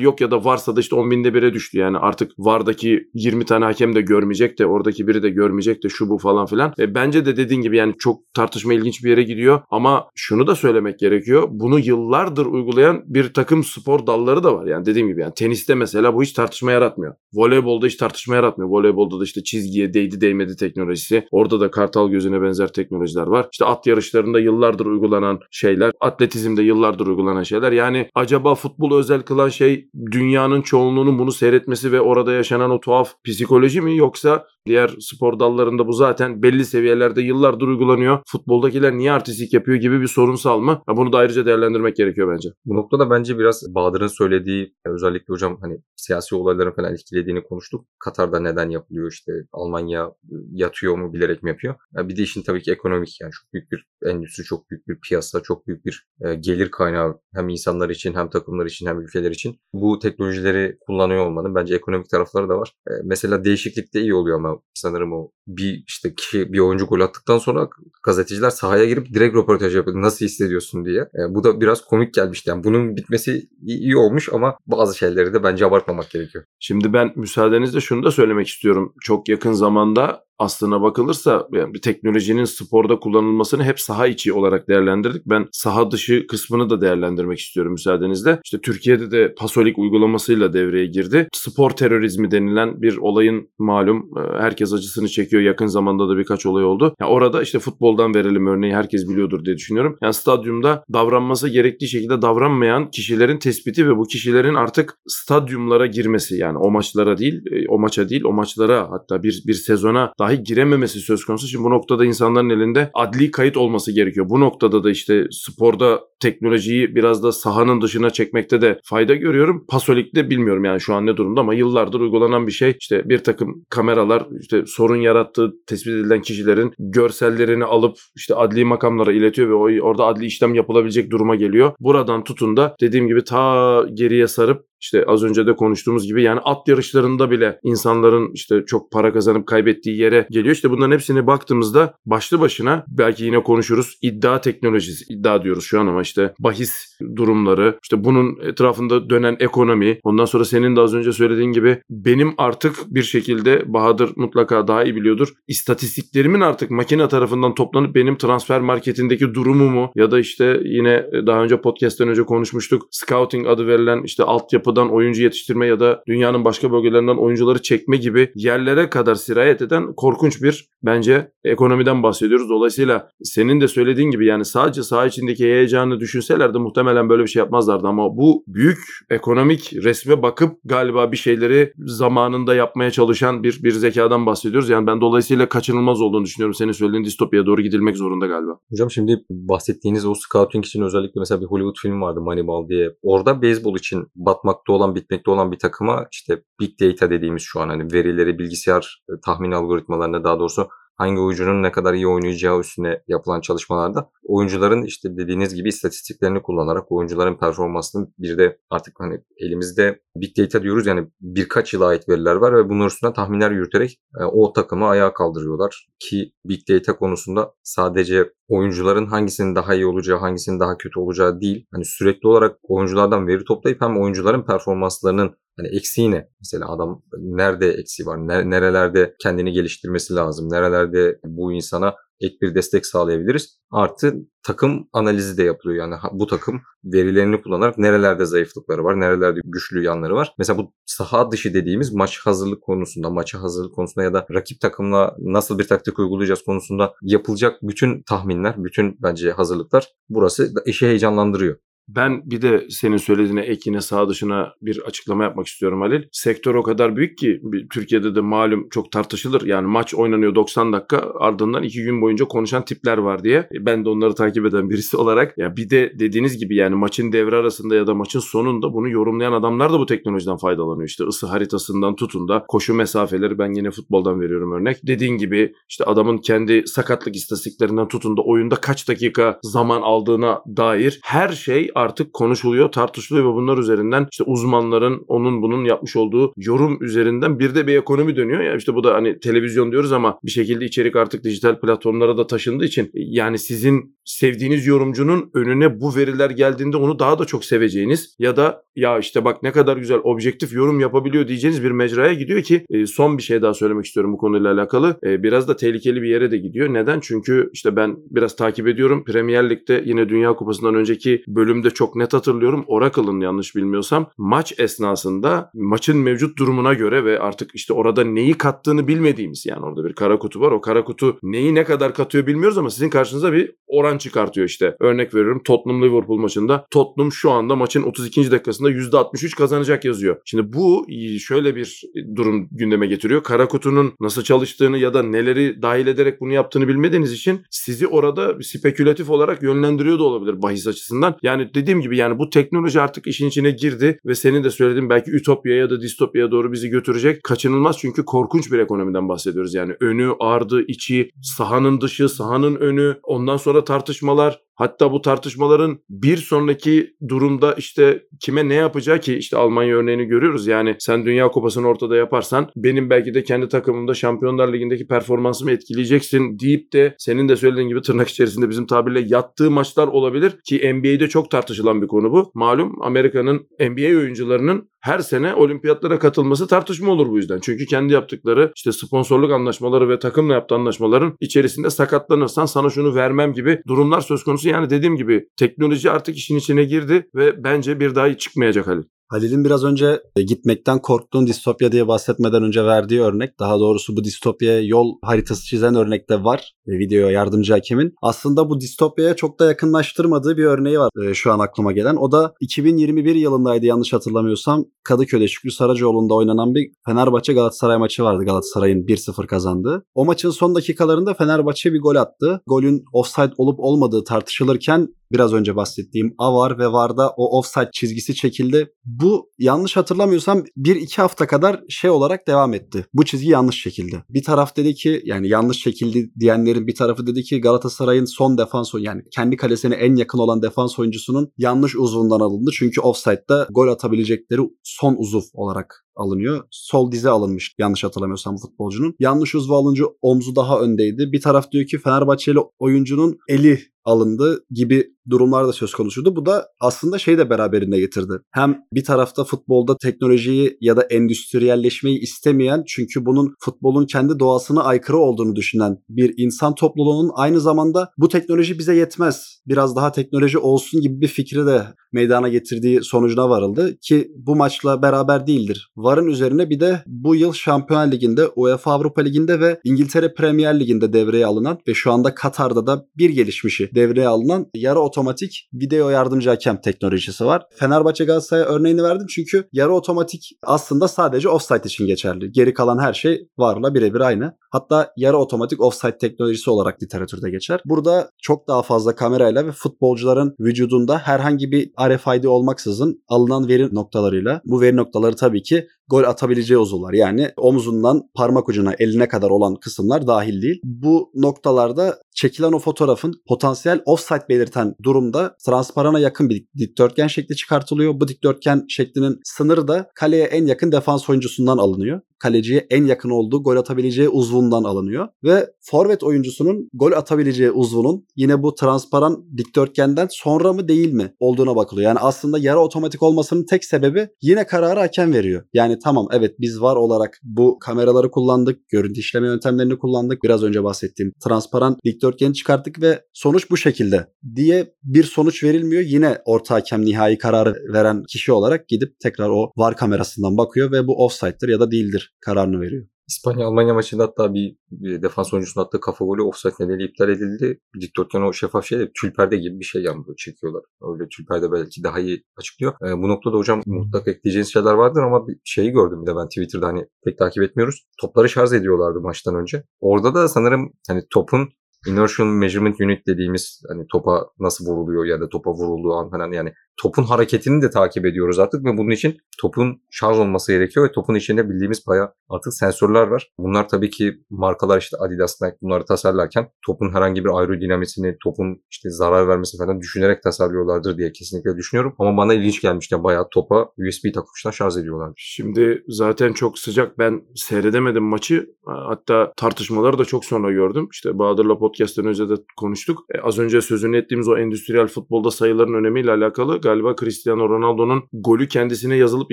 yok 0.00 0.20
ya 0.20 0.30
da 0.30 0.44
varsa 0.44 0.76
da 0.76 0.80
işte 0.80 0.96
10 0.96 1.10
binde 1.10 1.34
bire 1.34 1.54
düştü 1.54 1.78
yani 1.78 1.98
artık 1.98 2.30
vardaki 2.38 3.08
20 3.14 3.44
tane 3.44 3.64
hakem 3.64 3.94
de 3.94 4.00
görmeyecek 4.00 4.58
de 4.58 4.66
oradaki 4.66 5.06
biri 5.06 5.22
de 5.22 5.30
görmeyecek 5.30 5.84
de 5.84 5.88
şu 5.88 6.08
bu 6.08 6.18
falan 6.18 6.46
filan. 6.46 6.74
E, 6.78 6.94
bence 6.94 7.26
de 7.26 7.36
dediğin 7.36 7.62
gibi 7.62 7.76
yani 7.76 7.94
çok 7.98 8.34
tartışma 8.34 8.74
ilginç 8.74 9.04
bir 9.04 9.10
yere 9.10 9.22
gidiyor 9.22 9.60
ama 9.70 10.06
şunu 10.14 10.46
da 10.46 10.54
söylemek 10.54 10.98
gerekiyor. 10.98 11.48
Bunu 11.50 11.78
yıllardır 11.78 12.46
uygulayan 12.64 13.02
bir 13.06 13.32
takım 13.32 13.64
spor 13.64 14.06
dalları 14.06 14.42
da 14.42 14.54
var. 14.54 14.66
Yani 14.66 14.86
dediğim 14.86 15.08
gibi 15.08 15.20
yani 15.20 15.34
teniste 15.34 15.74
mesela 15.74 16.14
bu 16.14 16.22
hiç 16.22 16.32
tartışma 16.32 16.72
yaratmıyor. 16.72 17.14
Voleybolda 17.34 17.86
hiç 17.86 17.96
tartışma 17.96 18.34
yaratmıyor. 18.34 18.70
Voleybolda 18.70 19.20
da 19.20 19.24
işte 19.24 19.42
çizgiye 19.42 19.94
değdi 19.94 20.20
değmedi 20.20 20.56
teknolojisi. 20.56 21.26
Orada 21.30 21.60
da 21.60 21.70
kartal 21.70 22.10
gözüne 22.10 22.42
benzer 22.42 22.72
teknolojiler 22.72 23.26
var. 23.26 23.48
İşte 23.52 23.64
at 23.64 23.86
yarışlarında 23.86 24.40
yıllardır 24.40 24.86
uygulanan 24.86 25.40
şeyler. 25.50 25.92
Atletizmde 26.00 26.62
yıllardır 26.62 27.06
uygulanan 27.06 27.42
şeyler. 27.42 27.72
Yani 27.72 28.08
acaba 28.14 28.54
futbolu 28.54 28.98
özel 28.98 29.22
kılan 29.22 29.48
şey 29.48 29.88
dünyanın 30.12 30.62
çoğunluğunun 30.62 31.18
bunu 31.18 31.32
seyretmesi 31.32 31.92
ve 31.92 32.00
orada 32.00 32.32
yaşanan 32.32 32.70
o 32.70 32.80
tuhaf 32.80 33.12
psikoloji 33.24 33.80
mi 33.80 33.96
yoksa 33.96 34.46
Diğer 34.66 34.94
spor 35.00 35.40
dallarında 35.40 35.86
bu 35.86 35.92
zaten 35.92 36.42
belli 36.42 36.64
seviyelerde 36.64 37.22
yıllardır 37.22 37.68
uygulanıyor. 37.68 38.18
Futboldakiler 38.26 38.92
niye 38.92 39.12
artistik 39.12 39.52
yapıyor 39.52 39.76
gibi 39.76 40.00
bir 40.00 40.06
sorunsal 40.06 40.60
mı? 40.60 40.82
Bunu 40.88 41.12
da 41.12 41.18
ayrıca 41.18 41.46
değerlendirmek 41.46 41.96
gerekiyor 41.96 42.32
bence. 42.34 42.48
Bu 42.64 42.76
noktada 42.76 43.10
bence 43.10 43.38
biraz 43.38 43.74
Bahadır'ın 43.74 44.06
söylediği 44.06 44.74
özellikle 44.86 45.32
hocam 45.32 45.58
hani 45.60 45.78
siyasi 45.96 46.34
olayların 46.34 46.72
falan 46.72 46.94
etkilediğini 46.94 47.42
konuştuk. 47.42 47.86
Katar'da 47.98 48.40
neden 48.40 48.70
yapılıyor 48.70 49.12
işte 49.12 49.32
Almanya 49.52 50.12
yatıyor 50.52 50.98
mu 50.98 51.12
bilerek 51.12 51.42
mi 51.42 51.50
yapıyor? 51.50 51.74
Bir 51.92 52.16
de 52.16 52.22
işin 52.22 52.42
tabii 52.42 52.62
ki 52.62 52.72
ekonomik 52.72 53.20
yani 53.20 53.32
çok 53.32 53.52
büyük 53.52 53.72
bir 53.72 53.86
endüstri, 54.04 54.44
çok 54.44 54.70
büyük 54.70 54.88
bir 54.88 55.00
piyasa, 55.00 55.40
çok 55.40 55.66
büyük 55.66 55.86
bir 55.86 56.06
e, 56.20 56.34
gelir 56.34 56.70
kaynağı 56.70 57.20
hem 57.34 57.48
insanlar 57.48 57.90
için 57.90 58.14
hem 58.14 58.30
takımlar 58.30 58.66
için 58.66 58.86
hem 58.86 59.00
ülkeler 59.00 59.30
için. 59.30 59.60
Bu 59.72 59.98
teknolojileri 59.98 60.78
kullanıyor 60.86 61.26
olmanın 61.26 61.54
bence 61.54 61.74
ekonomik 61.74 62.10
tarafları 62.10 62.48
da 62.48 62.58
var. 62.58 62.72
E, 62.88 62.92
mesela 63.04 63.44
değişiklik 63.44 63.94
de 63.94 64.00
iyi 64.00 64.14
oluyor 64.14 64.38
ama 64.38 64.53
sanırım 64.74 65.12
o 65.12 65.30
bir 65.46 65.84
işte 65.86 66.14
kişi 66.14 66.52
bir 66.52 66.58
oyuncu 66.58 66.86
gol 66.86 67.00
attıktan 67.00 67.38
sonra 67.38 67.68
gazeteciler 68.04 68.50
sahaya 68.50 68.84
girip 68.84 69.14
direkt 69.14 69.36
röportaj 69.36 69.76
yapıyor. 69.76 70.02
Nasıl 70.02 70.24
hissediyorsun 70.24 70.84
diye. 70.84 71.00
E, 71.00 71.34
bu 71.34 71.44
da 71.44 71.60
biraz 71.60 71.84
komik 71.84 72.14
gelmişti. 72.14 72.50
Yani 72.50 72.64
bunun 72.64 72.96
bitmesi 72.96 73.48
iyi 73.62 73.96
olmuş 73.96 74.28
ama 74.32 74.56
bazı 74.66 74.98
şeyleri 74.98 75.34
de 75.34 75.42
bence 75.42 75.66
abartmamak 75.66 76.10
gerekiyor. 76.10 76.44
Şimdi 76.58 76.92
ben 76.92 77.12
müsaadenizle 77.16 77.80
şunu 77.80 78.04
da 78.04 78.10
söylemek 78.10 78.48
istiyorum. 78.48 78.94
Çok 79.00 79.28
yakın 79.28 79.52
zamanda 79.52 80.23
aslına 80.38 80.82
bakılırsa 80.82 81.48
yani 81.52 81.74
bir 81.74 81.80
teknolojinin 81.80 82.44
sporda 82.44 82.98
kullanılmasını 82.98 83.64
hep 83.64 83.80
saha 83.80 84.06
içi 84.06 84.32
olarak 84.32 84.68
değerlendirdik. 84.68 85.22
Ben 85.26 85.46
saha 85.52 85.90
dışı 85.90 86.26
kısmını 86.26 86.70
da 86.70 86.80
değerlendirmek 86.80 87.38
istiyorum 87.38 87.72
müsaadenizle. 87.72 88.40
İşte 88.44 88.60
Türkiye'de 88.60 89.10
de 89.10 89.34
Pasolik 89.34 89.78
uygulamasıyla 89.78 90.52
devreye 90.52 90.86
girdi. 90.86 91.28
Spor 91.32 91.70
terörizmi 91.70 92.30
denilen 92.30 92.82
bir 92.82 92.96
olayın 92.96 93.48
malum 93.58 94.10
e, 94.18 94.40
herkes 94.40 94.72
acısını 94.72 95.08
çekiyor. 95.08 95.42
Yakın 95.42 95.66
zamanda 95.66 96.08
da 96.08 96.16
birkaç 96.16 96.46
olay 96.46 96.64
oldu. 96.64 96.94
Yani 97.00 97.10
orada 97.10 97.42
işte 97.42 97.58
futboldan 97.58 98.14
verelim 98.14 98.46
örneği 98.46 98.74
herkes 98.74 99.08
biliyordur 99.08 99.44
diye 99.44 99.56
düşünüyorum. 99.56 99.96
Yani 100.02 100.14
stadyumda 100.14 100.84
davranması 100.92 101.48
gerektiği 101.48 101.88
şekilde 101.88 102.22
davranmayan 102.22 102.90
kişilerin 102.90 103.38
tespiti 103.38 103.88
ve 103.88 103.96
bu 103.96 104.04
kişilerin 104.04 104.54
artık 104.54 104.94
stadyumlara 105.08 105.86
girmesi 105.86 106.36
yani 106.36 106.58
o 106.58 106.70
maçlara 106.70 107.18
değil, 107.18 107.42
e, 107.50 107.68
o 107.68 107.78
maça 107.78 108.08
değil, 108.08 108.24
o 108.24 108.32
maçlara 108.32 108.90
hatta 108.90 109.22
bir 109.22 109.42
bir 109.46 109.54
sezona 109.54 110.12
dahi 110.18 110.33
girememesi 110.34 111.00
söz 111.00 111.24
konusu. 111.24 111.48
Şimdi 111.48 111.64
bu 111.64 111.70
noktada 111.70 112.04
insanların 112.04 112.50
elinde 112.50 112.90
adli 112.94 113.30
kayıt 113.30 113.56
olması 113.56 113.92
gerekiyor. 113.92 114.28
Bu 114.28 114.40
noktada 114.40 114.84
da 114.84 114.90
işte 114.90 115.26
sporda 115.30 116.00
teknolojiyi 116.20 116.94
biraz 116.94 117.22
da 117.22 117.32
sahanın 117.32 117.80
dışına 117.80 118.10
çekmekte 118.10 118.60
de 118.60 118.80
fayda 118.84 119.14
görüyorum. 119.14 119.64
Pasolik'te 119.68 120.30
bilmiyorum 120.30 120.64
yani 120.64 120.80
şu 120.80 120.94
an 120.94 121.06
ne 121.06 121.16
durumda 121.16 121.40
ama 121.40 121.54
yıllardır 121.54 122.00
uygulanan 122.00 122.46
bir 122.46 122.52
şey. 122.52 122.76
İşte 122.80 123.08
bir 123.08 123.18
takım 123.18 123.64
kameralar 123.70 124.26
işte 124.40 124.64
sorun 124.66 124.96
yarattığı 124.96 125.52
tespit 125.66 125.92
edilen 125.92 126.22
kişilerin 126.22 126.72
görsellerini 126.78 127.64
alıp 127.64 127.96
işte 128.16 128.34
adli 128.34 128.64
makamlara 128.64 129.12
iletiyor 129.12 129.48
ve 129.48 129.82
orada 129.82 130.04
adli 130.04 130.26
işlem 130.26 130.54
yapılabilecek 130.54 131.10
duruma 131.10 131.34
geliyor. 131.34 131.72
Buradan 131.80 132.24
tutun 132.24 132.56
da 132.56 132.76
dediğim 132.80 133.08
gibi 133.08 133.24
ta 133.24 133.86
geriye 133.94 134.28
sarıp 134.28 134.66
işte 134.80 135.04
az 135.06 135.24
önce 135.24 135.46
de 135.46 135.56
konuştuğumuz 135.56 136.06
gibi 136.06 136.22
yani 136.22 136.40
at 136.44 136.68
yarışlarında 136.68 137.30
bile 137.30 137.58
insanların 137.62 138.30
işte 138.32 138.62
çok 138.66 138.90
para 138.90 139.12
kazanıp 139.12 139.46
kaybettiği 139.46 139.98
yere 139.98 140.26
geliyor. 140.30 140.54
İşte 140.54 140.70
bunların 140.70 140.92
hepsine 140.92 141.26
baktığımızda 141.26 141.94
başlı 142.06 142.40
başına 142.40 142.84
belki 142.88 143.24
yine 143.24 143.42
konuşuruz 143.42 143.98
iddia 144.02 144.40
teknolojisi 144.40 145.04
iddia 145.14 145.44
diyoruz 145.44 145.64
şu 145.64 145.80
an 145.80 145.86
ama 145.86 146.02
işte 146.02 146.34
bahis 146.38 146.98
durumları 147.16 147.78
işte 147.82 148.04
bunun 148.04 148.38
etrafında 148.42 149.10
dönen 149.10 149.36
ekonomi 149.40 149.98
ondan 150.02 150.24
sonra 150.24 150.44
senin 150.44 150.76
de 150.76 150.80
az 150.80 150.94
önce 150.94 151.12
söylediğin 151.12 151.52
gibi 151.52 151.82
benim 151.90 152.34
artık 152.38 152.74
bir 152.86 153.02
şekilde 153.02 153.64
Bahadır 153.66 154.10
mutlaka 154.16 154.68
daha 154.68 154.84
iyi 154.84 154.96
biliyordur. 154.96 155.28
İstatistiklerimin 155.48 156.40
artık 156.40 156.70
makine 156.70 157.08
tarafından 157.08 157.54
toplanıp 157.54 157.94
benim 157.94 158.18
transfer 158.18 158.60
marketindeki 158.60 159.34
durumumu 159.34 159.92
ya 159.94 160.10
da 160.10 160.18
işte 160.18 160.60
yine 160.64 161.06
daha 161.26 161.42
önce 161.42 161.60
podcast'ten 161.60 162.08
önce 162.08 162.22
konuşmuştuk. 162.22 162.82
Scouting 162.90 163.46
adı 163.46 163.66
verilen 163.66 164.02
işte 164.02 164.24
altyapı 164.24 164.73
altyapıdan 164.74 164.94
oyuncu 164.94 165.22
yetiştirme 165.22 165.66
ya 165.66 165.80
da 165.80 166.02
dünyanın 166.06 166.44
başka 166.44 166.72
bölgelerinden 166.72 167.16
oyuncuları 167.16 167.62
çekme 167.62 167.96
gibi 167.96 168.32
yerlere 168.34 168.90
kadar 168.90 169.14
sirayet 169.14 169.62
eden 169.62 169.94
korkunç 169.96 170.42
bir 170.42 170.68
bence 170.82 171.30
ekonomiden 171.44 172.02
bahsediyoruz. 172.02 172.48
Dolayısıyla 172.48 173.08
senin 173.22 173.60
de 173.60 173.68
söylediğin 173.68 174.10
gibi 174.10 174.26
yani 174.26 174.44
sadece 174.44 174.82
saha 174.82 175.06
içindeki 175.06 175.44
heyecanı 175.44 176.00
düşünselerdi 176.00 176.58
muhtemelen 176.58 177.08
böyle 177.08 177.22
bir 177.22 177.28
şey 177.28 177.40
yapmazlardı 177.40 177.86
ama 177.86 178.16
bu 178.16 178.44
büyük 178.46 178.78
ekonomik 179.10 179.72
resme 179.72 180.22
bakıp 180.22 180.52
galiba 180.64 181.12
bir 181.12 181.16
şeyleri 181.16 181.72
zamanında 181.78 182.54
yapmaya 182.54 182.90
çalışan 182.90 183.42
bir 183.42 183.62
bir 183.62 183.72
zekadan 183.72 184.26
bahsediyoruz. 184.26 184.68
Yani 184.68 184.86
ben 184.86 185.00
dolayısıyla 185.00 185.48
kaçınılmaz 185.48 186.00
olduğunu 186.00 186.24
düşünüyorum. 186.24 186.54
Senin 186.54 186.72
söylediğin 186.72 187.04
distopya 187.04 187.46
doğru 187.46 187.62
gidilmek 187.62 187.96
zorunda 187.96 188.26
galiba. 188.26 188.58
Hocam 188.70 188.90
şimdi 188.90 189.24
bahsettiğiniz 189.30 190.06
o 190.06 190.14
scouting 190.14 190.64
için 190.64 190.82
özellikle 190.82 191.18
mesela 191.20 191.40
bir 191.40 191.46
Hollywood 191.46 191.76
film 191.82 192.02
vardı 192.02 192.20
Moneyball 192.20 192.68
diye. 192.68 192.90
Orada 193.02 193.42
beyzbol 193.42 193.76
için 193.76 194.06
batmak 194.16 194.53
batmakta 194.54 194.72
olan, 194.72 194.94
bitmekte 194.94 195.30
olan 195.30 195.52
bir 195.52 195.58
takıma 195.58 196.06
işte 196.12 196.42
big 196.60 196.80
data 196.80 197.10
dediğimiz 197.10 197.42
şu 197.42 197.60
an 197.60 197.68
hani 197.68 197.92
verileri, 197.92 198.38
bilgisayar 198.38 199.02
e, 199.08 199.12
tahmin 199.24 199.52
algoritmalarına 199.52 200.24
daha 200.24 200.38
doğrusu 200.38 200.68
hangi 200.96 201.20
oyuncunun 201.20 201.62
ne 201.62 201.72
kadar 201.72 201.94
iyi 201.94 202.08
oynayacağı 202.08 202.60
üstüne 202.60 203.02
yapılan 203.08 203.40
çalışmalarda 203.40 204.10
oyuncuların 204.24 204.82
işte 204.82 205.16
dediğiniz 205.16 205.54
gibi 205.54 205.68
istatistiklerini 205.68 206.42
kullanarak 206.42 206.92
oyuncuların 206.92 207.38
performansını 207.38 208.08
bir 208.18 208.38
de 208.38 208.58
artık 208.70 208.94
hani 209.00 209.20
elimizde 209.36 210.00
big 210.16 210.38
data 210.38 210.62
diyoruz 210.62 210.86
yani 210.86 211.08
birkaç 211.20 211.74
yıla 211.74 211.86
ait 211.86 212.08
veriler 212.08 212.34
var 212.34 212.56
ve 212.56 212.68
bunun 212.68 212.86
üstüne 212.86 213.12
tahminler 213.12 213.50
yürüterek 213.50 214.00
e, 214.20 214.24
o 214.24 214.52
takımı 214.52 214.86
ayağa 214.86 215.14
kaldırıyorlar 215.14 215.88
ki 216.00 216.32
big 216.44 216.60
data 216.70 216.96
konusunda 216.96 217.52
sadece 217.62 218.32
oyuncuların 218.48 219.06
hangisinin 219.06 219.54
daha 219.54 219.74
iyi 219.74 219.86
olacağı, 219.86 220.18
hangisinin 220.18 220.60
daha 220.60 220.76
kötü 220.76 221.00
olacağı 221.00 221.40
değil. 221.40 221.66
Hani 221.72 221.84
sürekli 221.84 222.28
olarak 222.28 222.58
oyunculardan 222.62 223.26
veri 223.26 223.44
toplayıp 223.44 223.82
hem 223.82 224.00
oyuncuların 224.00 224.42
performanslarının 224.42 225.36
Hani 225.56 225.68
eksiği 225.68 226.10
ne? 226.10 226.28
Mesela 226.40 226.68
adam 226.72 227.02
nerede 227.18 227.70
eksiği 227.70 228.06
var? 228.06 228.28
Nerelerde 228.28 229.14
kendini 229.18 229.52
geliştirmesi 229.52 230.14
lazım? 230.14 230.52
Nerelerde 230.52 231.18
bu 231.24 231.52
insana 231.52 231.94
ek 232.20 232.36
bir 232.42 232.54
destek 232.54 232.86
sağlayabiliriz. 232.86 233.58
Artı 233.70 234.14
takım 234.42 234.88
analizi 234.92 235.36
de 235.36 235.42
yapılıyor. 235.42 235.78
Yani 235.78 235.94
bu 236.12 236.26
takım 236.26 236.60
verilerini 236.84 237.42
kullanarak 237.42 237.78
nerelerde 237.78 238.26
zayıflıkları 238.26 238.84
var, 238.84 239.00
nerelerde 239.00 239.40
güçlü 239.44 239.84
yanları 239.84 240.14
var. 240.14 240.34
Mesela 240.38 240.58
bu 240.58 240.72
saha 240.86 241.30
dışı 241.30 241.54
dediğimiz 241.54 241.92
maç 241.92 242.18
hazırlık 242.18 242.62
konusunda, 242.62 243.10
maça 243.10 243.42
hazırlık 243.42 243.74
konusunda 243.74 244.04
ya 244.04 244.14
da 244.14 244.26
rakip 244.34 244.60
takımla 244.60 245.16
nasıl 245.18 245.58
bir 245.58 245.68
taktik 245.68 245.98
uygulayacağız 245.98 246.42
konusunda 246.44 246.94
yapılacak 247.02 247.58
bütün 247.62 248.02
tahminler, 248.02 248.64
bütün 248.64 248.96
bence 249.02 249.30
hazırlıklar 249.30 249.88
burası 250.08 250.52
işi 250.66 250.86
heyecanlandırıyor. 250.86 251.56
Ben 251.88 252.30
bir 252.30 252.42
de 252.42 252.66
senin 252.70 252.96
söylediğine 252.96 253.40
ekine 253.40 253.80
sağ 253.80 254.08
dışına 254.08 254.52
bir 254.62 254.78
açıklama 254.86 255.24
yapmak 255.24 255.46
istiyorum 255.46 255.80
Halil. 255.80 256.02
Sektör 256.12 256.54
o 256.54 256.62
kadar 256.62 256.96
büyük 256.96 257.18
ki 257.18 257.40
Türkiye'de 257.72 258.14
de 258.14 258.20
malum 258.20 258.68
çok 258.68 258.92
tartışılır. 258.92 259.46
Yani 259.46 259.66
maç 259.66 259.94
oynanıyor 259.94 260.34
90 260.34 260.72
dakika 260.72 261.12
ardından 261.20 261.62
2 261.62 261.82
gün 261.82 262.02
boyunca 262.02 262.24
konuşan 262.24 262.64
tipler 262.64 262.98
var 262.98 263.24
diye. 263.24 263.38
E, 263.38 263.66
ben 263.66 263.84
de 263.84 263.88
onları 263.88 264.14
takip 264.14 264.46
eden 264.46 264.70
birisi 264.70 264.96
olarak 265.04 265.38
ya 265.38 265.56
bir 265.56 265.70
de 265.70 265.92
dediğiniz 265.98 266.38
gibi 266.38 266.56
yani 266.56 266.74
maçın 266.74 267.12
devre 267.12 267.36
arasında 267.36 267.74
ya 267.74 267.86
da 267.86 267.94
maçın 267.94 268.20
sonunda 268.20 268.72
bunu 268.72 268.88
yorumlayan 268.88 269.32
adamlar 269.32 269.72
da 269.72 269.78
bu 269.78 269.86
teknolojiden 269.86 270.36
faydalanıyor. 270.36 270.88
İşte 270.88 271.04
ısı 271.04 271.26
haritasından 271.26 271.96
tutun 271.96 272.28
da 272.28 272.44
koşu 272.48 272.74
mesafeleri 272.74 273.38
ben 273.38 273.52
yine 273.52 273.70
futboldan 273.70 274.20
veriyorum 274.20 274.52
örnek. 274.52 274.76
Dediğin 274.82 275.18
gibi 275.18 275.52
işte 275.68 275.84
adamın 275.84 276.18
kendi 276.18 276.62
sakatlık 276.66 277.16
istatistiklerinden 277.16 277.88
tutun 277.88 278.16
da 278.16 278.22
oyunda 278.22 278.56
kaç 278.56 278.88
dakika 278.88 279.38
zaman 279.42 279.82
aldığına 279.82 280.42
dair 280.56 281.00
her 281.02 281.28
şey 281.28 281.70
artık 281.74 282.12
konuşuluyor, 282.12 282.72
tartışılıyor 282.72 283.30
ve 283.30 283.34
bunlar 283.34 283.58
üzerinden 283.58 284.08
işte 284.10 284.24
uzmanların 284.24 285.04
onun 285.08 285.42
bunun 285.42 285.64
yapmış 285.64 285.96
olduğu 285.96 286.32
yorum 286.36 286.78
üzerinden 286.82 287.38
bir 287.38 287.54
de 287.54 287.66
bir 287.66 287.76
ekonomi 287.76 288.16
dönüyor. 288.16 288.40
Ya 288.40 288.56
işte 288.56 288.74
bu 288.74 288.84
da 288.84 288.94
hani 288.94 289.20
televizyon 289.20 289.72
diyoruz 289.72 289.92
ama 289.92 290.18
bir 290.24 290.30
şekilde 290.30 290.64
içerik 290.64 290.96
artık 290.96 291.24
dijital 291.24 291.60
platformlara 291.60 292.16
da 292.16 292.26
taşındığı 292.26 292.64
için 292.64 292.90
yani 292.94 293.38
sizin 293.38 293.93
sevdiğiniz 294.04 294.66
yorumcunun 294.66 295.30
önüne 295.34 295.80
bu 295.80 295.96
veriler 295.96 296.30
geldiğinde 296.30 296.76
onu 296.76 296.98
daha 296.98 297.18
da 297.18 297.24
çok 297.24 297.44
seveceğiniz 297.44 298.16
ya 298.18 298.36
da 298.36 298.64
ya 298.76 298.98
işte 298.98 299.24
bak 299.24 299.42
ne 299.42 299.52
kadar 299.52 299.76
güzel 299.76 299.98
objektif 300.04 300.52
yorum 300.52 300.80
yapabiliyor 300.80 301.28
diyeceğiniz 301.28 301.64
bir 301.64 301.70
mecraya 301.70 302.14
gidiyor 302.14 302.42
ki 302.42 302.66
e, 302.70 302.86
son 302.86 303.18
bir 303.18 303.22
şey 303.22 303.42
daha 303.42 303.54
söylemek 303.54 303.84
istiyorum 303.84 304.12
bu 304.12 304.18
konuyla 304.18 304.52
alakalı. 304.52 304.98
E, 305.04 305.22
biraz 305.22 305.48
da 305.48 305.56
tehlikeli 305.56 306.02
bir 306.02 306.08
yere 306.08 306.30
de 306.30 306.36
gidiyor. 306.36 306.74
Neden? 306.74 307.00
Çünkü 307.00 307.50
işte 307.52 307.76
ben 307.76 307.96
biraz 308.10 308.36
takip 308.36 308.68
ediyorum. 308.68 309.04
Premier 309.04 309.50
Lig'de 309.50 309.82
yine 309.86 310.08
Dünya 310.08 310.32
Kupası'ndan 310.36 310.74
önceki 310.74 311.24
bölümde 311.28 311.70
çok 311.70 311.96
net 311.96 312.12
hatırlıyorum. 312.12 312.64
Oracle'ın 312.66 313.20
yanlış 313.20 313.56
bilmiyorsam 313.56 314.10
maç 314.18 314.54
esnasında 314.58 315.50
maçın 315.54 315.98
mevcut 315.98 316.38
durumuna 316.38 316.74
göre 316.74 317.04
ve 317.04 317.18
artık 317.18 317.54
işte 317.54 317.72
orada 317.72 318.04
neyi 318.04 318.34
kattığını 318.34 318.88
bilmediğimiz 318.88 319.46
yani 319.46 319.66
orada 319.66 319.84
bir 319.84 319.92
kara 319.92 320.18
kutu 320.18 320.40
var. 320.40 320.52
O 320.52 320.60
kara 320.60 320.84
kutu 320.84 321.18
neyi 321.22 321.54
ne 321.54 321.64
kadar 321.64 321.94
katıyor 321.94 322.26
bilmiyoruz 322.26 322.58
ama 322.58 322.70
sizin 322.70 322.90
karşınıza 322.90 323.32
bir 323.32 323.54
oran 323.66 323.93
çıkartıyor 323.98 324.48
işte. 324.48 324.76
Örnek 324.80 325.14
veriyorum 325.14 325.42
Tottenham 325.44 325.82
Liverpool 325.82 326.18
maçında 326.18 326.66
Tottenham 326.70 327.12
şu 327.12 327.30
anda 327.30 327.56
maçın 327.56 327.82
32. 327.82 328.30
dakikasında 328.30 328.70
%63 328.70 329.36
kazanacak 329.36 329.84
yazıyor. 329.84 330.16
Şimdi 330.24 330.52
bu 330.52 330.86
şöyle 331.18 331.56
bir 331.56 331.82
durum 332.16 332.48
gündeme 332.52 332.86
getiriyor. 332.86 333.22
Kara 333.22 333.48
kutunun 333.48 333.92
nasıl 334.00 334.22
çalıştığını 334.22 334.78
ya 334.78 334.94
da 334.94 335.02
neleri 335.02 335.62
dahil 335.62 335.86
ederek 335.86 336.20
bunu 336.20 336.32
yaptığını 336.32 336.68
bilmediğiniz 336.68 337.12
için 337.12 337.40
sizi 337.50 337.86
orada 337.86 338.42
spekülatif 338.42 339.10
olarak 339.10 339.42
yönlendiriyor 339.42 339.98
da 339.98 340.02
olabilir 340.02 340.42
bahis 340.42 340.66
açısından. 340.66 341.16
Yani 341.22 341.54
dediğim 341.54 341.80
gibi 341.80 341.96
yani 341.96 342.18
bu 342.18 342.30
teknoloji 342.30 342.80
artık 342.80 343.06
işin 343.06 343.28
içine 343.28 343.50
girdi 343.50 343.98
ve 344.06 344.14
senin 344.14 344.44
de 344.44 344.50
söylediğin 344.50 344.90
belki 344.90 345.10
ütopya 345.10 345.56
ya 345.56 345.70
da 345.70 345.80
distopyaya 345.80 346.30
doğru 346.30 346.52
bizi 346.52 346.68
götürecek. 346.68 347.24
Kaçınılmaz 347.24 347.78
çünkü 347.78 348.04
korkunç 348.04 348.52
bir 348.52 348.58
ekonomiden 348.58 349.08
bahsediyoruz. 349.08 349.54
Yani 349.54 349.72
önü, 349.80 350.12
ardı, 350.20 350.64
içi, 350.68 351.10
sahanın 351.22 351.80
dışı, 351.80 352.08
sahanın 352.08 352.56
önü, 352.56 352.96
ondan 353.02 353.36
sonra 353.36 353.64
tartışmalar, 353.64 353.83
tartışmalar 353.84 354.40
Hatta 354.54 354.92
bu 354.92 355.00
tartışmaların 355.00 355.78
bir 355.90 356.16
sonraki 356.16 356.94
durumda 357.08 357.52
işte 357.54 358.02
kime 358.20 358.48
ne 358.48 358.54
yapacağı 358.54 359.00
ki 359.00 359.16
işte 359.16 359.36
Almanya 359.36 359.76
örneğini 359.76 360.04
görüyoruz. 360.04 360.46
Yani 360.46 360.76
sen 360.78 361.06
Dünya 361.06 361.28
Kupası'nı 361.28 361.68
ortada 361.68 361.96
yaparsan 361.96 362.50
benim 362.56 362.90
belki 362.90 363.14
de 363.14 363.24
kendi 363.24 363.48
takımımda 363.48 363.94
Şampiyonlar 363.94 364.52
Ligi'ndeki 364.52 364.86
performansımı 364.86 365.50
etkileyeceksin 365.50 366.38
deyip 366.38 366.72
de 366.72 366.94
senin 366.98 367.28
de 367.28 367.36
söylediğin 367.36 367.68
gibi 367.68 367.82
tırnak 367.82 368.08
içerisinde 368.08 368.50
bizim 368.50 368.66
tabirle 368.66 369.00
yattığı 369.06 369.50
maçlar 369.50 369.86
olabilir 369.86 370.32
ki 370.48 370.72
NBA'de 370.74 371.08
çok 371.08 371.30
tartışılan 371.30 371.82
bir 371.82 371.86
konu 371.86 372.12
bu. 372.12 372.30
Malum 372.34 372.82
Amerika'nın 372.82 373.48
NBA 373.60 373.98
oyuncularının 373.98 374.68
her 374.84 374.98
sene 374.98 375.34
olimpiyatlara 375.34 375.98
katılması 375.98 376.46
tartışma 376.46 376.92
olur 376.92 377.08
bu 377.08 377.16
yüzden. 377.16 377.38
Çünkü 377.42 377.66
kendi 377.66 377.92
yaptıkları 377.92 378.52
işte 378.56 378.72
sponsorluk 378.72 379.32
anlaşmaları 379.32 379.88
ve 379.88 379.98
takımla 379.98 380.34
yaptığı 380.34 380.54
anlaşmaların 380.54 381.16
içerisinde 381.20 381.70
sakatlanırsan 381.70 382.46
sana 382.46 382.70
şunu 382.70 382.94
vermem 382.94 383.32
gibi 383.32 383.60
durumlar 383.66 384.00
söz 384.00 384.24
konusu. 384.24 384.43
Yani 384.48 384.70
dediğim 384.70 384.96
gibi 384.96 385.28
teknoloji 385.36 385.90
artık 385.90 386.16
işin 386.16 386.36
içine 386.36 386.64
girdi 386.64 387.08
ve 387.14 387.44
bence 387.44 387.80
bir 387.80 387.94
daha 387.94 388.14
çıkmayacak 388.18 388.66
Halil. 388.66 388.82
Halil'in 389.14 389.44
biraz 389.44 389.64
önce 389.64 390.02
e, 390.16 390.22
gitmekten 390.22 390.78
korktuğun 390.78 391.26
distopya 391.26 391.72
diye 391.72 391.88
bahsetmeden 391.88 392.42
önce 392.42 392.64
verdiği 392.64 393.00
örnek, 393.00 393.40
daha 393.40 393.58
doğrusu 393.60 393.96
bu 393.96 394.04
distopyaya 394.04 394.60
yol 394.60 394.94
haritası 395.02 395.44
çizen 395.44 395.74
örnekte 395.74 396.24
var 396.24 396.54
e, 396.66 396.72
videoya 396.78 397.10
yardımcı 397.10 397.52
hakemin. 397.52 397.94
Aslında 398.02 398.50
bu 398.50 398.60
distopyaya 398.60 399.16
çok 399.16 399.38
da 399.40 399.46
yakınlaştırmadığı 399.46 400.36
bir 400.36 400.44
örneği 400.44 400.78
var 400.78 400.90
e, 401.02 401.14
şu 401.14 401.32
an 401.32 401.38
aklıma 401.38 401.72
gelen. 401.72 401.96
O 401.96 402.12
da 402.12 402.34
2021 402.40 403.14
yılındaydı 403.14 403.66
yanlış 403.66 403.92
hatırlamıyorsam. 403.92 404.64
Kadıköy'de 404.84 405.28
Şükrü 405.28 405.50
Saracoğlu'nda 405.50 406.14
oynanan 406.14 406.54
bir 406.54 406.70
Fenerbahçe 406.86 407.32
Galatasaray 407.32 407.78
maçı 407.78 408.04
vardı 408.04 408.24
Galatasaray'ın 408.24 408.86
1-0 408.86 409.26
kazandığı. 409.26 409.84
O 409.94 410.04
maçın 410.04 410.30
son 410.30 410.54
dakikalarında 410.54 411.14
Fenerbahçe 411.14 411.72
bir 411.72 411.80
gol 411.80 411.94
attı. 411.96 412.42
Golün 412.46 412.84
offside 412.92 413.32
olup 413.38 413.60
olmadığı 413.60 414.04
tartışılırken 414.04 414.88
biraz 415.12 415.32
önce 415.32 415.56
bahsettiğim 415.56 416.14
AVAR 416.18 416.58
ve 416.58 416.72
VAR'da 416.72 417.10
o 417.16 417.38
offside 417.38 417.68
çizgisi 417.72 418.14
çekildi. 418.14 418.72
Bu 418.84 419.03
yanlış 419.38 419.76
hatırlamıyorsam 419.76 420.44
1-2 420.56 420.96
hafta 420.96 421.26
kadar 421.26 421.60
şey 421.68 421.90
olarak 421.90 422.26
devam 422.28 422.54
etti. 422.54 422.86
Bu 422.94 423.04
çizgi 423.04 423.30
yanlış 423.30 423.62
çekildi. 423.62 424.04
Bir 424.08 424.22
taraf 424.22 424.56
dedi 424.56 424.74
ki 424.74 425.02
yani 425.04 425.28
yanlış 425.28 425.58
çekildi 425.58 426.10
diyenlerin 426.20 426.66
bir 426.66 426.74
tarafı 426.74 427.06
dedi 427.06 427.22
ki 427.22 427.40
Galatasaray'ın 427.40 428.04
son 428.04 428.38
defans 428.38 428.74
yani 428.78 429.02
kendi 429.10 429.36
kalesine 429.36 429.74
en 429.74 429.96
yakın 429.96 430.18
olan 430.18 430.42
defans 430.42 430.78
oyuncusunun 430.78 431.32
yanlış 431.38 431.76
uzvundan 431.76 432.20
alındı. 432.20 432.50
Çünkü 432.54 432.80
offside'da 432.80 433.48
gol 433.50 433.68
atabilecekleri 433.68 434.40
son 434.62 434.96
uzuv 434.98 435.22
olarak 435.34 435.83
alınıyor. 435.96 436.44
Sol 436.50 436.92
dize 436.92 437.10
alınmış 437.10 437.54
yanlış 437.58 437.84
hatırlamıyorsam 437.84 438.36
futbolcunun. 438.36 438.94
Yanlış 438.98 439.34
uzvu 439.34 439.54
alınca 439.54 439.84
omzu 440.02 440.36
daha 440.36 440.60
öndeydi. 440.60 441.12
Bir 441.12 441.20
taraf 441.20 441.52
diyor 441.52 441.66
ki 441.66 441.78
Fenerbahçeli 441.78 442.38
oyuncunun 442.58 443.18
eli 443.28 443.60
alındı 443.84 444.44
gibi 444.50 444.86
durumlar 445.10 445.48
da 445.48 445.52
söz 445.52 445.72
konusuydu. 445.74 446.16
Bu 446.16 446.26
da 446.26 446.46
aslında 446.60 446.98
şey 446.98 447.18
de 447.18 447.30
beraberinde 447.30 447.80
getirdi. 447.80 448.12
Hem 448.30 448.58
bir 448.72 448.84
tarafta 448.84 449.24
futbolda 449.24 449.76
teknolojiyi 449.76 450.56
ya 450.60 450.76
da 450.76 450.82
endüstriyelleşmeyi 450.82 452.00
istemeyen 452.00 452.64
çünkü 452.66 453.06
bunun 453.06 453.34
futbolun 453.40 453.86
kendi 453.86 454.18
doğasına 454.18 454.62
aykırı 454.62 454.98
olduğunu 454.98 455.36
düşünen 455.36 455.76
bir 455.88 456.14
insan 456.16 456.54
topluluğunun 456.54 457.10
aynı 457.14 457.40
zamanda 457.40 457.90
bu 457.98 458.08
teknoloji 458.08 458.58
bize 458.58 458.74
yetmez. 458.74 459.40
Biraz 459.46 459.76
daha 459.76 459.92
teknoloji 459.92 460.38
olsun 460.38 460.80
gibi 460.80 461.00
bir 461.00 461.08
fikri 461.08 461.46
de 461.46 461.64
meydana 461.92 462.28
getirdiği 462.28 462.82
sonucuna 462.82 463.28
varıldı 463.28 463.76
ki 463.82 464.10
bu 464.16 464.36
maçla 464.36 464.82
beraber 464.82 465.26
değildir. 465.26 465.72
Varın 465.84 466.06
üzerine 466.06 466.50
bir 466.50 466.60
de 466.60 466.82
bu 466.86 467.14
yıl 467.14 467.32
Şampiyonlar 467.32 467.92
Ligi'nde, 467.92 468.28
UEFA 468.28 468.72
Avrupa 468.72 469.02
Ligi'nde 469.02 469.40
ve 469.40 469.60
İngiltere 469.64 470.14
Premier 470.14 470.60
Ligi'nde 470.60 470.92
devreye 470.92 471.26
alınan 471.26 471.58
ve 471.68 471.74
şu 471.74 471.92
anda 471.92 472.14
Katar'da 472.14 472.66
da 472.66 472.86
bir 472.98 473.10
gelişmişi 473.10 473.70
devreye 473.74 474.08
alınan 474.08 474.46
yarı 474.54 474.80
otomatik 474.80 475.48
video 475.52 475.88
yardımcı 475.88 476.30
hakem 476.30 476.60
teknolojisi 476.60 477.24
var. 477.24 477.42
Fenerbahçe 477.54 478.04
Galatasaray'a 478.04 478.46
örneğini 478.46 478.82
verdim 478.82 479.06
çünkü 479.06 479.48
yarı 479.52 479.72
otomatik 479.74 480.30
aslında 480.42 480.88
sadece 480.88 481.28
offside 481.28 481.62
için 481.64 481.86
geçerli. 481.86 482.32
Geri 482.32 482.54
kalan 482.54 482.78
her 482.78 482.92
şey 482.92 483.28
varla 483.38 483.74
birebir 483.74 484.00
aynı. 484.00 484.36
Hatta 484.54 484.92
yarı 484.96 485.18
otomatik 485.18 485.60
offside 485.60 485.98
teknolojisi 485.98 486.50
olarak 486.50 486.82
literatürde 486.82 487.30
geçer. 487.30 487.60
Burada 487.64 488.10
çok 488.18 488.48
daha 488.48 488.62
fazla 488.62 488.94
kamerayla 488.94 489.46
ve 489.46 489.52
futbolcuların 489.52 490.36
vücudunda 490.40 490.98
herhangi 490.98 491.50
bir 491.50 491.70
RFID 491.80 492.24
olmaksızın 492.24 493.02
alınan 493.08 493.48
veri 493.48 493.74
noktalarıyla 493.74 494.40
bu 494.44 494.60
veri 494.60 494.76
noktaları 494.76 495.16
tabii 495.16 495.42
ki 495.42 495.68
gol 495.90 496.04
atabileceği 496.04 496.58
uzuvlar. 496.58 496.92
Yani 496.92 497.30
omzundan 497.36 498.02
parmak 498.14 498.48
ucuna 498.48 498.74
eline 498.78 499.08
kadar 499.08 499.30
olan 499.30 499.54
kısımlar 499.54 500.06
dahil 500.06 500.42
değil. 500.42 500.60
Bu 500.64 501.10
noktalarda 501.14 501.98
çekilen 502.14 502.52
o 502.52 502.58
fotoğrafın 502.58 503.14
potansiyel 503.28 503.80
offside 503.86 504.28
belirten 504.28 504.74
durumda 504.82 505.36
transparana 505.46 505.98
yakın 505.98 506.30
bir 506.30 506.46
dikdörtgen 506.58 507.06
şekli 507.06 507.36
çıkartılıyor. 507.36 508.00
Bu 508.00 508.08
dikdörtgen 508.08 508.64
şeklinin 508.68 509.20
sınırı 509.24 509.68
da 509.68 509.90
kaleye 509.94 510.24
en 510.24 510.46
yakın 510.46 510.72
defans 510.72 511.10
oyuncusundan 511.10 511.58
alınıyor 511.58 512.00
kaleciye 512.24 512.66
en 512.70 512.84
yakın 512.84 513.10
olduğu 513.10 513.42
gol 513.42 513.56
atabileceği 513.56 514.08
uzvundan 514.08 514.64
alınıyor. 514.64 515.08
Ve 515.24 515.50
forvet 515.60 516.02
oyuncusunun 516.02 516.68
gol 516.74 516.92
atabileceği 516.92 517.50
uzvunun 517.50 518.06
yine 518.16 518.42
bu 518.42 518.54
transparan 518.54 519.24
dikdörtgenden 519.36 520.08
sonra 520.10 520.52
mı 520.52 520.68
değil 520.68 520.92
mi 520.92 521.14
olduğuna 521.20 521.56
bakılıyor. 521.56 521.88
Yani 521.88 521.98
aslında 521.98 522.38
yarı 522.38 522.60
otomatik 522.60 523.02
olmasının 523.02 523.46
tek 523.46 523.64
sebebi 523.64 524.08
yine 524.22 524.46
kararı 524.46 524.80
hakem 524.80 525.12
veriyor. 525.12 525.44
Yani 525.54 525.73
Yani 525.74 525.82
tamam 525.84 526.08
evet 526.12 526.34
biz 526.40 526.60
var 526.60 526.76
olarak 526.76 527.20
bu 527.22 527.58
kameraları 527.58 528.10
kullandık, 528.10 528.68
görüntü 528.68 529.00
işleme 529.00 529.26
yöntemlerini 529.26 529.78
kullandık. 529.78 530.22
Biraz 530.22 530.42
önce 530.42 530.64
bahsettiğim 530.64 531.12
transparan 531.24 531.76
dikdörtgeni 531.84 532.34
çıkarttık 532.34 532.82
ve 532.82 533.02
sonuç 533.12 533.50
bu 533.50 533.56
şekilde 533.56 534.06
diye 534.34 534.74
bir 534.82 535.04
sonuç 535.04 535.44
verilmiyor. 535.44 535.82
Yine 535.82 536.18
orta 536.24 536.54
hakem 536.54 536.84
nihai 536.84 537.18
kararı 537.18 537.54
veren 537.72 538.02
kişi 538.08 538.32
olarak 538.32 538.68
gidip 538.68 539.00
tekrar 539.00 539.28
o 539.28 539.52
var 539.56 539.76
kamerasından 539.76 540.36
bakıyor 540.36 540.72
ve 540.72 540.86
bu 540.86 541.04
offside'dir 541.04 541.48
ya 541.48 541.60
da 541.60 541.70
değildir 541.70 542.14
kararını 542.20 542.60
veriyor. 542.60 542.86
İspanya-Almanya 543.08 543.74
maçında 543.74 544.02
hatta 544.02 544.34
bir, 544.34 544.56
bir 544.70 545.02
defans 545.02 545.34
oyuncusunun 545.34 545.64
attığı 545.64 545.80
kafa 545.80 546.04
golü 546.04 546.22
offside 546.22 546.52
nedeniyle 546.60 546.84
iptal 546.84 547.08
edildi. 547.08 547.60
Dikdörtgen 547.80 548.22
o 548.22 548.32
şeffaf 548.32 548.64
şey 548.64 548.78
de 548.78 548.90
tülperde 549.00 549.36
gibi 549.36 549.60
bir 549.60 549.64
şey 549.64 549.84
böyle 549.84 550.16
çekiyorlar. 550.16 550.62
Öyle 550.92 551.08
tülperde 551.08 551.52
belki 551.52 551.82
daha 551.82 552.00
iyi 552.00 552.24
açıklıyor. 552.36 552.72
Ee, 552.72 553.02
bu 553.02 553.08
noktada 553.08 553.36
hocam 553.36 553.62
mutlaka 553.66 554.10
ekleyeceğiniz 554.10 554.52
şeyler 554.52 554.74
vardır 554.74 555.02
ama 555.02 555.28
bir 555.28 555.36
şeyi 555.44 555.70
gördüm 555.70 556.02
bir 556.02 556.06
de 556.06 556.16
ben 556.16 556.28
Twitter'da 556.28 556.66
hani 556.66 556.86
pek 557.04 557.18
takip 557.18 557.42
etmiyoruz. 557.42 557.86
Topları 558.00 558.28
şarj 558.28 558.52
ediyorlardı 558.52 559.00
maçtan 559.00 559.34
önce. 559.34 559.64
Orada 559.80 560.14
da 560.14 560.28
sanırım 560.28 560.72
hani 560.88 561.02
topun 561.10 561.48
inertial 561.86 562.26
measurement 562.26 562.80
unit 562.80 563.06
dediğimiz 563.06 563.62
hani 563.68 563.86
topa 563.92 564.26
nasıl 564.38 564.66
vuruluyor 564.66 565.04
ya 565.04 565.20
da 565.20 565.28
topa 565.28 565.50
vurulduğu 565.50 565.94
an 565.94 566.10
falan 566.10 566.32
yani 566.32 566.52
topun 566.82 567.02
hareketini 567.02 567.62
de 567.62 567.70
takip 567.70 568.06
ediyoruz 568.06 568.38
artık 568.38 568.64
ve 568.64 568.76
bunun 568.76 568.90
için 568.90 569.16
topun 569.40 569.82
şarj 569.90 570.18
olması 570.18 570.52
gerekiyor 570.52 570.88
ve 570.88 570.92
topun 570.92 571.14
içinde 571.14 571.50
bildiğimiz 571.50 571.86
bayağı 571.86 572.12
artık 572.30 572.54
sensörler 572.54 573.06
var. 573.06 573.30
Bunlar 573.38 573.68
tabii 573.68 573.90
ki 573.90 574.14
markalar 574.30 574.78
işte 574.78 574.96
Adidas, 574.96 575.42
Nike 575.42 575.56
bunları 575.62 575.84
tasarlarken 575.84 576.48
topun 576.66 576.94
herhangi 576.94 577.24
bir 577.24 577.38
aerodinamisini, 577.38 578.16
topun 578.24 578.62
işte 578.70 578.90
zarar 578.90 579.28
vermesi 579.28 579.58
falan 579.58 579.80
düşünerek 579.80 580.22
tasarlıyorlardır 580.22 580.98
diye 580.98 581.12
kesinlikle 581.12 581.56
düşünüyorum. 581.56 581.94
Ama 581.98 582.16
bana 582.16 582.34
ilginç 582.34 582.60
gelmişti. 582.60 583.02
Bayağı 583.04 583.28
topa 583.30 583.68
USB 583.78 584.14
takmışlar 584.14 584.52
şarj 584.52 584.76
ediyorlar. 584.76 585.12
Şimdi 585.16 585.84
zaten 585.88 586.32
çok 586.32 586.58
sıcak. 586.58 586.98
Ben 586.98 587.22
seyredemedim 587.34 588.04
maçı. 588.04 588.46
Hatta 588.66 589.32
tartışmaları 589.36 589.98
da 589.98 590.04
çok 590.04 590.24
sonra 590.24 590.52
gördüm. 590.52 590.88
İşte 590.92 591.18
Bahadır'la 591.18 591.58
podcast'ten 591.58 592.06
önce 592.06 592.28
de 592.28 592.34
konuştuk. 592.56 592.98
E, 593.14 593.20
az 593.20 593.38
önce 593.38 593.60
sözünü 593.60 593.96
ettiğimiz 593.96 594.28
o 594.28 594.36
endüstriyel 594.36 594.86
futbolda 594.86 595.30
sayıların 595.30 595.74
önemiyle 595.74 596.10
alakalı 596.10 596.63
galiba 596.64 596.94
Cristiano 597.00 597.48
Ronaldo'nun 597.48 598.02
golü 598.12 598.48
kendisine 598.48 598.96
yazılıp 598.96 599.32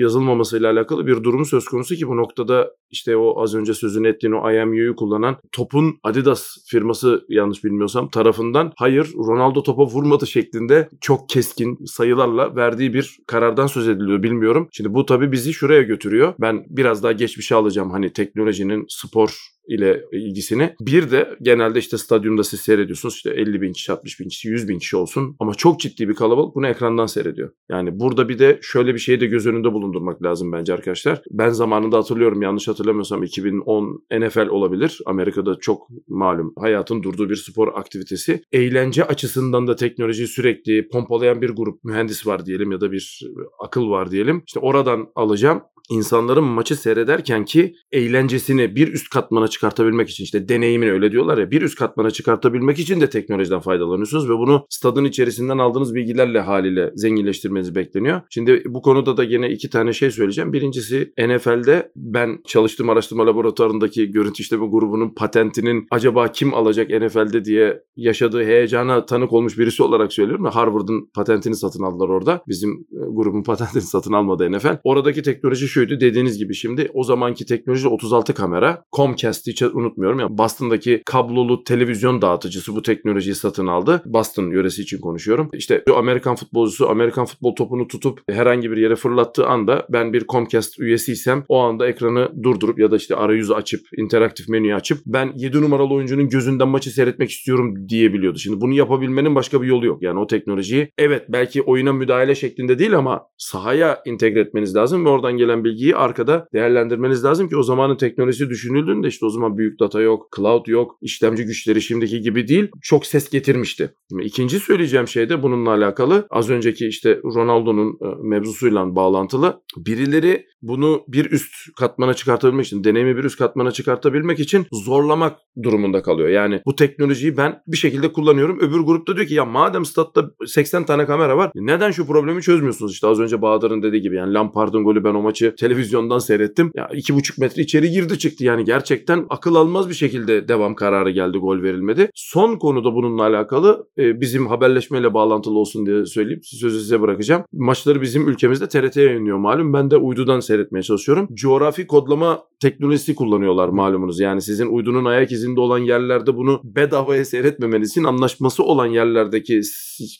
yazılmamasıyla 0.00 0.72
alakalı 0.72 1.06
bir 1.06 1.24
durumu 1.24 1.44
söz 1.44 1.64
konusu 1.64 1.94
ki 1.94 2.08
bu 2.08 2.16
noktada 2.16 2.70
işte 2.90 3.16
o 3.16 3.42
az 3.42 3.54
önce 3.54 3.74
sözünü 3.74 4.08
ettiğin 4.08 4.32
o 4.32 4.52
IMU'yu 4.52 4.96
kullanan 4.96 5.36
topun 5.52 5.98
Adidas 6.02 6.56
firması 6.66 7.24
yanlış 7.28 7.64
bilmiyorsam 7.64 8.08
tarafından 8.08 8.72
hayır 8.76 9.12
Ronaldo 9.14 9.62
topa 9.62 9.86
vurmadı 9.86 10.26
şeklinde 10.26 10.88
çok 11.00 11.28
keskin 11.28 11.84
sayılarla 11.84 12.56
verdiği 12.56 12.94
bir 12.94 13.18
karardan 13.26 13.66
söz 13.66 13.88
ediliyor 13.88 14.22
bilmiyorum. 14.22 14.68
Şimdi 14.72 14.94
bu 14.94 15.06
tabii 15.06 15.32
bizi 15.32 15.52
şuraya 15.52 15.82
götürüyor. 15.82 16.34
Ben 16.40 16.64
biraz 16.68 17.02
daha 17.02 17.12
geçmişe 17.12 17.54
alacağım 17.54 17.90
hani 17.90 18.12
teknolojinin 18.12 18.84
spor 18.88 19.51
ile 19.68 20.04
ilgisini. 20.12 20.74
Bir 20.80 21.10
de 21.10 21.36
genelde 21.42 21.78
işte 21.78 21.98
stadyumda 21.98 22.44
siz 22.44 22.60
seyrediyorsunuz 22.60 23.14
işte 23.14 23.30
50 23.30 23.60
bin 23.60 23.72
kişi, 23.72 23.92
60 23.92 24.20
bin 24.20 24.28
kişi, 24.28 24.48
100 24.48 24.68
bin 24.68 24.78
kişi 24.78 24.96
olsun 24.96 25.36
ama 25.40 25.54
çok 25.54 25.80
ciddi 25.80 26.08
bir 26.08 26.14
kalabalık 26.14 26.54
bunu 26.54 26.68
ekrandan 26.68 27.06
seyrediyor. 27.06 27.50
Yani 27.70 28.00
burada 28.00 28.28
bir 28.28 28.38
de 28.38 28.58
şöyle 28.62 28.94
bir 28.94 28.98
şeyi 28.98 29.20
de 29.20 29.26
göz 29.26 29.46
önünde 29.46 29.72
bulundurmak 29.72 30.22
lazım 30.22 30.52
bence 30.52 30.74
arkadaşlar. 30.74 31.22
Ben 31.30 31.48
zamanında 31.48 31.98
hatırlıyorum 31.98 32.42
yanlış 32.42 32.68
hatırlamıyorsam 32.68 33.22
2010 33.22 34.04
NFL 34.12 34.48
olabilir. 34.48 35.00
Amerika'da 35.06 35.54
çok 35.60 35.88
malum 36.08 36.52
hayatın 36.58 37.02
durduğu 37.02 37.30
bir 37.30 37.36
spor 37.36 37.68
aktivitesi. 37.74 38.42
Eğlence 38.52 39.04
açısından 39.04 39.66
da 39.66 39.76
teknolojiyi 39.76 40.28
sürekli 40.28 40.88
pompalayan 40.88 41.42
bir 41.42 41.50
grup 41.50 41.84
mühendis 41.84 42.26
var 42.26 42.46
diyelim 42.46 42.72
ya 42.72 42.80
da 42.80 42.92
bir 42.92 43.20
akıl 43.58 43.90
var 43.90 44.10
diyelim. 44.10 44.42
İşte 44.46 44.60
oradan 44.60 45.08
alacağım 45.14 45.62
insanların 45.92 46.44
maçı 46.44 46.76
seyrederken 46.76 47.44
ki 47.44 47.74
eğlencesini 47.92 48.76
bir 48.76 48.92
üst 48.92 49.10
katmana 49.10 49.48
çıkartabilmek 49.48 50.10
için 50.10 50.24
işte 50.24 50.48
deneyimini 50.48 50.92
öyle 50.92 51.12
diyorlar 51.12 51.38
ya 51.38 51.50
bir 51.50 51.62
üst 51.62 51.78
katmana 51.78 52.10
çıkartabilmek 52.10 52.78
için 52.78 53.00
de 53.00 53.10
teknolojiden 53.10 53.60
faydalanıyorsunuz 53.60 54.28
ve 54.28 54.32
bunu 54.38 54.66
stadın 54.68 55.04
içerisinden 55.04 55.58
aldığınız 55.58 55.94
bilgilerle 55.94 56.40
haliyle 56.40 56.90
zenginleştirmeniz 56.94 57.74
bekleniyor. 57.74 58.20
Şimdi 58.30 58.62
bu 58.66 58.82
konuda 58.82 59.16
da 59.16 59.24
yine 59.24 59.50
iki 59.50 59.70
tane 59.70 59.92
şey 59.92 60.10
söyleyeceğim. 60.10 60.52
Birincisi 60.52 61.12
NFL'de 61.18 61.92
ben 61.96 62.38
çalıştığım 62.46 62.90
araştırma 62.90 63.26
laboratuvarındaki 63.26 64.10
görüntü 64.10 64.42
işleme 64.42 64.66
grubunun 64.66 65.14
patentinin 65.14 65.86
acaba 65.90 66.28
kim 66.28 66.54
alacak 66.54 66.90
NFL'de 66.90 67.44
diye 67.44 67.82
yaşadığı 67.96 68.44
heyecana 68.44 69.06
tanık 69.06 69.32
olmuş 69.32 69.58
birisi 69.58 69.82
olarak 69.82 70.12
söylüyorum. 70.12 70.44
Harvard'ın 70.44 71.10
patentini 71.14 71.56
satın 71.56 71.82
aldılar 71.82 72.08
orada. 72.08 72.42
Bizim 72.48 72.70
e, 72.70 72.98
grubun 73.10 73.42
patentini 73.42 73.82
satın 73.82 74.12
almadı 74.12 74.52
NFL. 74.52 74.78
Oradaki 74.84 75.22
teknoloji 75.22 75.68
şuydu 75.82 76.00
dediğiniz 76.00 76.38
gibi 76.38 76.54
şimdi 76.54 76.90
o 76.94 77.04
zamanki 77.04 77.46
teknoloji 77.46 77.88
36 77.88 78.34
kamera. 78.34 78.84
Comcast 78.92 79.46
hiç 79.46 79.62
unutmuyorum 79.62 80.18
ya 80.18 80.38
Boston'daki 80.38 81.02
kablolu 81.06 81.64
televizyon 81.64 82.22
dağıtıcısı 82.22 82.76
bu 82.76 82.82
teknolojiyi 82.82 83.34
satın 83.34 83.66
aldı. 83.66 84.02
Boston 84.06 84.50
yöresi 84.50 84.82
için 84.82 85.00
konuşuyorum. 85.00 85.50
İşte 85.52 85.84
Amerikan 85.96 86.36
futbolcusu 86.36 86.88
Amerikan 86.88 87.24
futbol 87.24 87.54
topunu 87.56 87.88
tutup 87.88 88.20
herhangi 88.30 88.70
bir 88.70 88.76
yere 88.76 88.96
fırlattığı 88.96 89.46
anda 89.46 89.86
ben 89.88 90.12
bir 90.12 90.26
Comcast 90.26 90.80
üyesiysem 90.80 91.44
o 91.48 91.58
anda 91.58 91.88
ekranı 91.88 92.32
durdurup 92.42 92.78
ya 92.78 92.90
da 92.90 92.96
işte 92.96 93.16
arayüzü 93.16 93.52
açıp 93.52 93.80
interaktif 93.96 94.48
menüyü 94.48 94.74
açıp 94.74 94.98
ben 95.06 95.32
7 95.36 95.62
numaralı 95.62 95.94
oyuncunun 95.94 96.28
gözünden 96.28 96.68
maçı 96.68 96.90
seyretmek 96.90 97.30
istiyorum 97.30 97.88
diyebiliyordu. 97.88 98.38
Şimdi 98.38 98.60
bunu 98.60 98.72
yapabilmenin 98.72 99.34
başka 99.34 99.62
bir 99.62 99.66
yolu 99.66 99.86
yok. 99.86 100.02
Yani 100.02 100.20
o 100.20 100.26
teknolojiyi 100.26 100.88
evet 100.98 101.24
belki 101.28 101.62
oyuna 101.62 101.92
müdahale 101.92 102.34
şeklinde 102.34 102.78
değil 102.78 102.96
ama 102.96 103.22
sahaya 103.38 104.02
entegre 104.06 104.40
etmeniz 104.40 104.76
lazım 104.76 105.04
ve 105.04 105.08
oradan 105.08 105.36
gelen 105.36 105.61
bilgiyi 105.64 105.96
arkada 105.96 106.48
değerlendirmeniz 106.52 107.24
lazım 107.24 107.48
ki 107.48 107.56
o 107.56 107.62
zamanın 107.62 107.96
teknolojisi 107.96 108.48
düşünüldüğünde 108.50 109.08
işte 109.08 109.26
o 109.26 109.30
zaman 109.30 109.58
büyük 109.58 109.80
data 109.80 110.00
yok, 110.00 110.28
cloud 110.36 110.66
yok, 110.66 110.98
işlemci 111.00 111.44
güçleri 111.44 111.82
şimdiki 111.82 112.20
gibi 112.20 112.48
değil. 112.48 112.68
Çok 112.82 113.06
ses 113.06 113.30
getirmişti. 113.30 113.94
Şimdi 114.10 114.24
ikinci 114.24 114.60
söyleyeceğim 114.60 115.08
şey 115.08 115.28
de 115.28 115.42
bununla 115.42 115.70
alakalı. 115.70 116.26
Az 116.30 116.50
önceki 116.50 116.86
işte 116.86 117.20
Ronaldo'nun 117.24 117.88
e, 117.88 118.28
mevzusuyla 118.28 118.96
bağlantılı. 118.96 119.62
Birileri 119.76 120.46
bunu 120.62 121.04
bir 121.08 121.30
üst 121.30 121.54
katmana 121.76 122.14
çıkartabilmek 122.14 122.66
için, 122.66 122.84
deneyimi 122.84 123.16
bir 123.16 123.24
üst 123.24 123.38
katmana 123.38 123.70
çıkartabilmek 123.70 124.40
için 124.40 124.66
zorlamak 124.72 125.38
durumunda 125.62 126.02
kalıyor. 126.02 126.28
Yani 126.28 126.60
bu 126.66 126.76
teknolojiyi 126.76 127.36
ben 127.36 127.62
bir 127.66 127.76
şekilde 127.76 128.12
kullanıyorum. 128.12 128.58
Öbür 128.60 128.80
grupta 128.80 129.16
diyor 129.16 129.26
ki 129.26 129.34
ya 129.34 129.44
madem 129.44 129.84
statta 129.84 130.30
80 130.46 130.86
tane 130.86 131.06
kamera 131.06 131.36
var 131.36 131.50
neden 131.54 131.90
şu 131.90 132.06
problemi 132.06 132.42
çözmüyorsunuz? 132.42 132.92
İşte 132.92 133.06
az 133.06 133.20
önce 133.20 133.42
Bahadır'ın 133.42 133.82
dediği 133.82 134.02
gibi 134.02 134.16
yani 134.16 134.34
Lampard'ın 134.34 134.84
golü 134.84 135.04
ben 135.04 135.14
o 135.14 135.22
maçı 135.22 135.51
televizyondan 135.56 136.18
seyrettim. 136.18 136.70
Ya 136.74 136.90
iki 136.94 137.14
buçuk 137.14 137.38
metre 137.38 137.62
içeri 137.62 137.90
girdi 137.90 138.18
çıktı 138.18 138.44
yani 138.44 138.64
gerçekten 138.64 139.26
akıl 139.30 139.54
almaz 139.54 139.88
bir 139.88 139.94
şekilde 139.94 140.48
devam 140.48 140.74
kararı 140.74 141.10
geldi 141.10 141.38
gol 141.38 141.62
verilmedi. 141.62 142.10
Son 142.14 142.56
konuda 142.56 142.94
bununla 142.94 143.22
alakalı 143.22 143.86
e, 143.98 144.20
bizim 144.20 144.46
haberleşmeyle 144.46 145.14
bağlantılı 145.14 145.58
olsun 145.58 145.86
diye 145.86 146.06
söyleyeyim. 146.06 146.40
Sözü 146.44 146.80
size 146.80 147.00
bırakacağım. 147.00 147.44
Maçları 147.52 148.02
bizim 148.02 148.28
ülkemizde 148.28 148.68
TRT 148.68 148.96
yayınlıyor 148.96 149.38
malum. 149.38 149.72
Ben 149.72 149.90
de 149.90 149.96
uydudan 149.96 150.40
seyretmeye 150.40 150.82
çalışıyorum. 150.82 151.28
Coğrafi 151.34 151.86
kodlama 151.86 152.42
teknolojisi 152.62 153.14
kullanıyorlar 153.14 153.68
malumunuz. 153.68 154.20
Yani 154.20 154.42
sizin 154.42 154.66
uydunun 154.66 155.04
ayak 155.04 155.32
izinde 155.32 155.60
olan 155.60 155.78
yerlerde 155.78 156.36
bunu 156.36 156.60
bedavaya 156.64 157.24
seyretmemeniz 157.24 157.90
için 157.90 158.04
anlaşması 158.04 158.64
olan 158.64 158.86
yerlerdeki 158.86 159.60